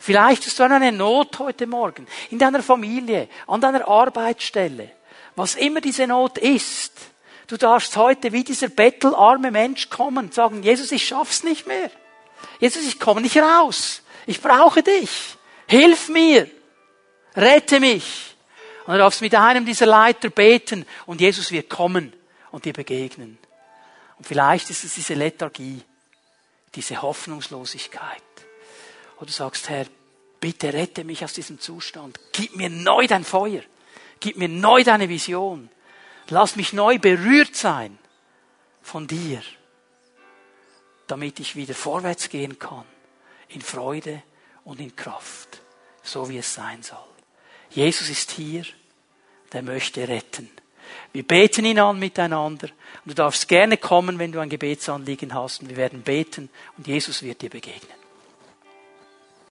[0.02, 2.08] Vielleicht hast du eine Not heute Morgen.
[2.30, 4.92] In deiner Familie, an deiner Arbeitsstelle.
[5.38, 7.13] Was immer diese Not ist
[7.48, 11.92] Du darfst heute wie dieser bettelarme Mensch kommen und sagen, Jesus, ich schaff's nicht mehr.
[12.60, 14.02] Jesus, ich komme nicht raus.
[14.26, 15.10] Ich brauche dich.
[15.68, 16.50] Hilf mir.
[17.36, 18.36] Rette mich.
[18.86, 22.14] Und du darfst mit einem dieser Leiter beten und Jesus wird kommen
[22.52, 23.38] und dir begegnen.
[24.18, 25.82] Und vielleicht ist es diese Lethargie,
[26.76, 28.22] diese Hoffnungslosigkeit.
[29.18, 29.86] Oder du sagst, Herr,
[30.40, 32.20] bitte rette mich aus diesem Zustand.
[32.34, 33.62] Gib mir neu dein Feuer.
[34.20, 35.70] Gib mir neu deine Vision.
[36.30, 37.98] Lass mich neu berührt sein
[38.82, 39.42] von dir,
[41.08, 42.86] damit ich wieder vorwärts gehen kann,
[43.50, 44.24] in Freude
[44.64, 45.62] und in Kraft,
[46.02, 46.98] so wie es sein soll.
[47.70, 48.64] Jesus ist hier,
[49.52, 50.50] der möchte retten.
[51.12, 52.70] Wir beten ihn an miteinander
[53.04, 56.88] und du darfst gerne kommen, wenn du ein Gebetsanliegen hast und wir werden beten und
[56.88, 58.03] Jesus wird dir begegnen.